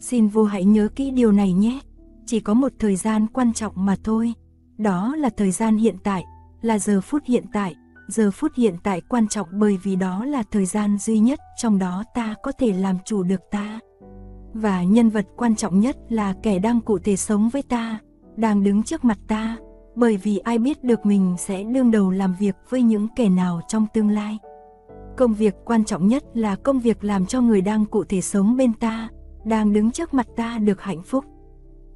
Xin 0.00 0.28
vua 0.28 0.44
hãy 0.44 0.64
nhớ 0.64 0.88
kỹ 0.96 1.10
điều 1.10 1.32
này 1.32 1.52
nhé. 1.52 1.80
Chỉ 2.26 2.40
có 2.40 2.54
một 2.54 2.72
thời 2.78 2.96
gian 2.96 3.26
quan 3.26 3.52
trọng 3.52 3.72
mà 3.76 3.96
thôi. 4.04 4.32
Đó 4.78 5.14
là 5.16 5.30
thời 5.36 5.50
gian 5.50 5.76
hiện 5.76 5.96
tại, 6.04 6.24
là 6.62 6.78
giờ 6.78 7.00
phút 7.00 7.22
hiện 7.26 7.44
tại 7.52 7.74
giờ 8.08 8.30
phút 8.30 8.52
hiện 8.56 8.74
tại 8.82 9.00
quan 9.00 9.28
trọng 9.28 9.48
bởi 9.52 9.78
vì 9.82 9.96
đó 9.96 10.24
là 10.24 10.42
thời 10.50 10.66
gian 10.66 10.98
duy 10.98 11.18
nhất 11.18 11.40
trong 11.56 11.78
đó 11.78 12.04
ta 12.14 12.34
có 12.42 12.52
thể 12.52 12.72
làm 12.72 12.96
chủ 13.04 13.22
được 13.22 13.40
ta. 13.50 13.80
Và 14.54 14.82
nhân 14.82 15.10
vật 15.10 15.26
quan 15.36 15.56
trọng 15.56 15.80
nhất 15.80 15.96
là 16.08 16.34
kẻ 16.42 16.58
đang 16.58 16.80
cụ 16.80 16.98
thể 16.98 17.16
sống 17.16 17.48
với 17.48 17.62
ta, 17.62 17.98
đang 18.36 18.64
đứng 18.64 18.82
trước 18.82 19.04
mặt 19.04 19.18
ta, 19.28 19.56
bởi 19.94 20.16
vì 20.16 20.38
ai 20.38 20.58
biết 20.58 20.84
được 20.84 21.06
mình 21.06 21.36
sẽ 21.38 21.62
đương 21.62 21.90
đầu 21.90 22.10
làm 22.10 22.34
việc 22.38 22.56
với 22.68 22.82
những 22.82 23.08
kẻ 23.16 23.28
nào 23.28 23.60
trong 23.68 23.86
tương 23.94 24.10
lai. 24.10 24.38
Công 25.16 25.34
việc 25.34 25.54
quan 25.64 25.84
trọng 25.84 26.08
nhất 26.08 26.24
là 26.34 26.56
công 26.56 26.80
việc 26.80 27.04
làm 27.04 27.26
cho 27.26 27.40
người 27.40 27.60
đang 27.60 27.84
cụ 27.84 28.04
thể 28.04 28.20
sống 28.20 28.56
bên 28.56 28.72
ta, 28.72 29.08
đang 29.44 29.72
đứng 29.72 29.90
trước 29.90 30.14
mặt 30.14 30.26
ta 30.36 30.58
được 30.58 30.80
hạnh 30.80 31.02
phúc. 31.02 31.24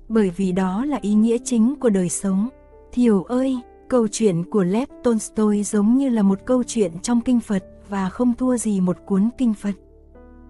Bởi 0.09 0.31
vì 0.31 0.53
đó 0.53 0.85
là 0.85 0.99
ý 1.01 1.15
nghĩa 1.15 1.37
chính 1.45 1.75
của 1.81 1.91
đời 1.91 2.09
sống. 2.09 2.49
Thiểu 2.93 3.23
ơi, 3.23 3.61
câu 3.89 4.09
chuyện 4.09 4.51
của 4.51 4.65
Lev 4.65 4.89
Tolstoy 5.05 5.63
giống 5.63 5.97
như 5.97 6.09
là 6.09 6.23
một 6.23 6.39
câu 6.45 6.63
chuyện 6.63 6.93
trong 7.03 7.21
kinh 7.21 7.41
Phật 7.41 7.65
và 7.89 8.09
không 8.09 8.35
thua 8.35 8.57
gì 8.57 8.81
một 8.81 8.97
cuốn 9.07 9.29
kinh 9.39 9.55
Phật. 9.55 9.75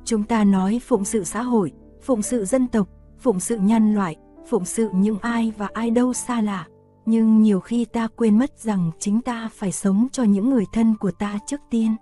Chúng 0.04 0.22
ta 0.22 0.44
nói 0.44 0.80
phụng 0.86 1.04
sự 1.04 1.24
xã 1.24 1.42
hội, 1.42 1.72
phụng 2.02 2.22
sự 2.22 2.44
dân 2.44 2.66
tộc, 2.66 2.88
phụng 3.18 3.40
sự 3.40 3.58
nhân 3.58 3.94
loại, 3.94 4.16
phụng 4.48 4.64
sự 4.64 4.88
những 4.94 5.18
ai 5.18 5.52
và 5.58 5.68
ai 5.72 5.90
đâu 5.90 6.12
xa 6.12 6.40
lạ. 6.40 6.66
Nhưng 7.06 7.42
nhiều 7.42 7.60
khi 7.60 7.84
ta 7.84 8.08
quên 8.16 8.38
mất 8.38 8.58
rằng 8.58 8.90
chính 8.98 9.20
ta 9.20 9.48
phải 9.52 9.72
sống 9.72 10.06
cho 10.12 10.22
những 10.22 10.50
người 10.50 10.64
thân 10.72 10.94
của 11.00 11.10
ta 11.10 11.38
trước 11.46 11.60
tiên. 11.70 11.96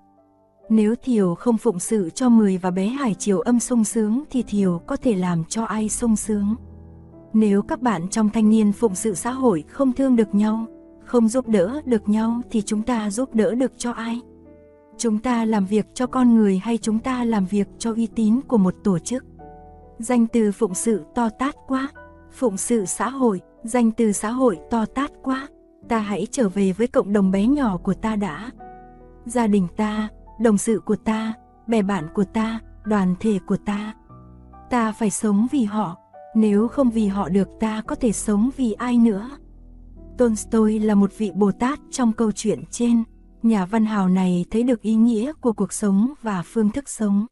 Nếu 0.68 0.94
Thiều 1.02 1.34
không 1.34 1.58
phụng 1.58 1.80
sự 1.80 2.10
cho 2.10 2.28
Mười 2.28 2.58
và 2.58 2.70
bé 2.70 2.86
Hải 2.86 3.14
Triều 3.14 3.40
âm 3.40 3.60
sung 3.60 3.84
sướng 3.84 4.24
thì 4.30 4.42
Thiều 4.42 4.80
có 4.86 4.96
thể 4.96 5.14
làm 5.14 5.44
cho 5.44 5.64
ai 5.64 5.88
sung 5.88 6.16
sướng. 6.16 6.54
Nếu 7.32 7.62
các 7.62 7.80
bạn 7.80 8.08
trong 8.08 8.30
thanh 8.30 8.50
niên 8.50 8.72
phụng 8.72 8.94
sự 8.94 9.14
xã 9.14 9.30
hội 9.30 9.64
không 9.68 9.92
thương 9.92 10.16
được 10.16 10.34
nhau, 10.34 10.66
không 11.04 11.28
giúp 11.28 11.48
đỡ 11.48 11.80
được 11.84 12.08
nhau 12.08 12.40
thì 12.50 12.62
chúng 12.62 12.82
ta 12.82 13.10
giúp 13.10 13.34
đỡ 13.34 13.54
được 13.54 13.72
cho 13.76 13.92
ai? 13.92 14.20
Chúng 14.98 15.18
ta 15.18 15.44
làm 15.44 15.66
việc 15.66 15.86
cho 15.94 16.06
con 16.06 16.34
người 16.34 16.58
hay 16.58 16.78
chúng 16.78 16.98
ta 16.98 17.24
làm 17.24 17.46
việc 17.46 17.68
cho 17.78 17.92
uy 17.94 18.06
tín 18.06 18.40
của 18.48 18.58
một 18.58 18.74
tổ 18.84 18.98
chức? 18.98 19.24
Danh 19.98 20.26
từ 20.26 20.52
phụng 20.52 20.74
sự 20.74 21.04
to 21.14 21.28
tát 21.28 21.54
quá, 21.66 21.88
phụng 22.32 22.56
sự 22.56 22.84
xã 22.84 23.08
hội, 23.08 23.40
danh 23.64 23.90
từ 23.90 24.12
xã 24.12 24.30
hội 24.30 24.58
to 24.70 24.86
tát 24.86 25.10
quá. 25.22 25.48
Ta 25.88 25.98
hãy 25.98 26.26
trở 26.30 26.48
về 26.48 26.72
với 26.72 26.86
cộng 26.86 27.12
đồng 27.12 27.30
bé 27.30 27.46
nhỏ 27.46 27.76
của 27.76 27.94
ta 27.94 28.16
đã. 28.16 28.50
Gia 29.26 29.46
đình 29.46 29.68
ta, 29.76 30.08
đồng 30.40 30.58
sự 30.58 30.80
của 30.84 30.96
ta, 30.96 31.32
bè 31.66 31.82
bạn 31.82 32.08
của 32.14 32.24
ta, 32.24 32.60
đoàn 32.84 33.14
thể 33.20 33.38
của 33.46 33.56
ta. 33.56 33.94
Ta 34.70 34.92
phải 34.92 35.10
sống 35.10 35.46
vì 35.52 35.64
họ, 35.64 35.96
nếu 36.34 36.68
không 36.68 36.90
vì 36.90 37.06
họ 37.06 37.28
được 37.28 37.48
ta 37.60 37.82
có 37.86 37.94
thể 37.94 38.12
sống 38.12 38.50
vì 38.56 38.72
ai 38.72 38.98
nữa. 38.98 39.30
Tolstoy 40.18 40.78
là 40.78 40.94
một 40.94 41.18
vị 41.18 41.30
Bồ 41.34 41.52
Tát 41.52 41.80
trong 41.90 42.12
câu 42.12 42.32
chuyện 42.32 42.62
trên. 42.70 43.02
Nhà 43.42 43.66
văn 43.66 43.86
hào 43.86 44.08
này 44.08 44.44
thấy 44.50 44.62
được 44.62 44.82
ý 44.82 44.94
nghĩa 44.94 45.32
của 45.40 45.52
cuộc 45.52 45.72
sống 45.72 46.14
và 46.22 46.42
phương 46.46 46.70
thức 46.70 46.88
sống. 46.88 47.26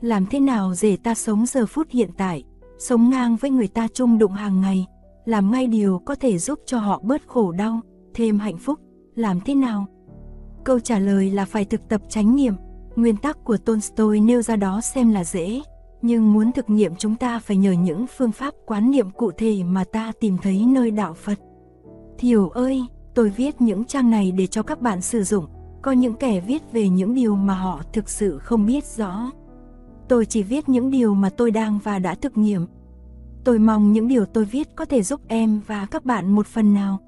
Làm 0.00 0.26
thế 0.26 0.40
nào 0.40 0.72
để 0.82 0.96
ta 0.96 1.14
sống 1.14 1.46
giờ 1.46 1.66
phút 1.66 1.90
hiện 1.90 2.10
tại, 2.16 2.44
sống 2.78 3.10
ngang 3.10 3.36
với 3.36 3.50
người 3.50 3.68
ta 3.68 3.88
chung 3.94 4.18
đụng 4.18 4.32
hàng 4.32 4.60
ngày, 4.60 4.86
làm 5.24 5.50
ngay 5.50 5.66
điều 5.66 5.98
có 5.98 6.14
thể 6.14 6.38
giúp 6.38 6.58
cho 6.66 6.78
họ 6.78 7.00
bớt 7.04 7.22
khổ 7.26 7.52
đau, 7.52 7.80
thêm 8.14 8.38
hạnh 8.38 8.58
phúc, 8.58 8.80
làm 9.14 9.40
thế 9.40 9.54
nào? 9.54 9.86
Câu 10.64 10.80
trả 10.80 10.98
lời 10.98 11.30
là 11.30 11.44
phải 11.44 11.64
thực 11.64 11.88
tập 11.88 12.02
chánh 12.08 12.36
niệm, 12.36 12.54
nguyên 12.96 13.16
tắc 13.16 13.44
của 13.44 13.56
Tolstoy 13.56 14.20
nêu 14.20 14.42
ra 14.42 14.56
đó 14.56 14.80
xem 14.80 15.12
là 15.12 15.24
dễ, 15.24 15.60
nhưng 16.02 16.32
muốn 16.32 16.52
thực 16.52 16.70
nghiệm 16.70 16.94
chúng 16.96 17.16
ta 17.16 17.38
phải 17.38 17.56
nhờ 17.56 17.72
những 17.72 18.06
phương 18.16 18.32
pháp 18.32 18.54
quán 18.66 18.90
niệm 18.90 19.10
cụ 19.10 19.30
thể 19.30 19.62
mà 19.64 19.84
ta 19.84 20.12
tìm 20.20 20.36
thấy 20.42 20.64
nơi 20.66 20.90
đạo 20.90 21.14
Phật. 21.14 21.38
Thiểu 22.18 22.48
ơi, 22.48 22.86
tôi 23.14 23.30
viết 23.30 23.60
những 23.60 23.84
trang 23.84 24.10
này 24.10 24.32
để 24.32 24.46
cho 24.46 24.62
các 24.62 24.80
bạn 24.80 25.00
sử 25.00 25.22
dụng, 25.22 25.46
có 25.82 25.92
những 25.92 26.14
kẻ 26.14 26.40
viết 26.40 26.62
về 26.72 26.88
những 26.88 27.14
điều 27.14 27.36
mà 27.36 27.54
họ 27.54 27.80
thực 27.92 28.08
sự 28.08 28.38
không 28.38 28.66
biết 28.66 28.84
rõ. 28.84 29.30
Tôi 30.08 30.26
chỉ 30.26 30.42
viết 30.42 30.68
những 30.68 30.90
điều 30.90 31.14
mà 31.14 31.30
tôi 31.30 31.50
đang 31.50 31.78
và 31.84 31.98
đã 31.98 32.14
thực 32.14 32.38
nghiệm. 32.38 32.66
Tôi 33.44 33.58
mong 33.58 33.92
những 33.92 34.08
điều 34.08 34.26
tôi 34.26 34.44
viết 34.44 34.68
có 34.76 34.84
thể 34.84 35.02
giúp 35.02 35.20
em 35.28 35.60
và 35.66 35.86
các 35.86 36.04
bạn 36.04 36.32
một 36.32 36.46
phần 36.46 36.74
nào. 36.74 36.98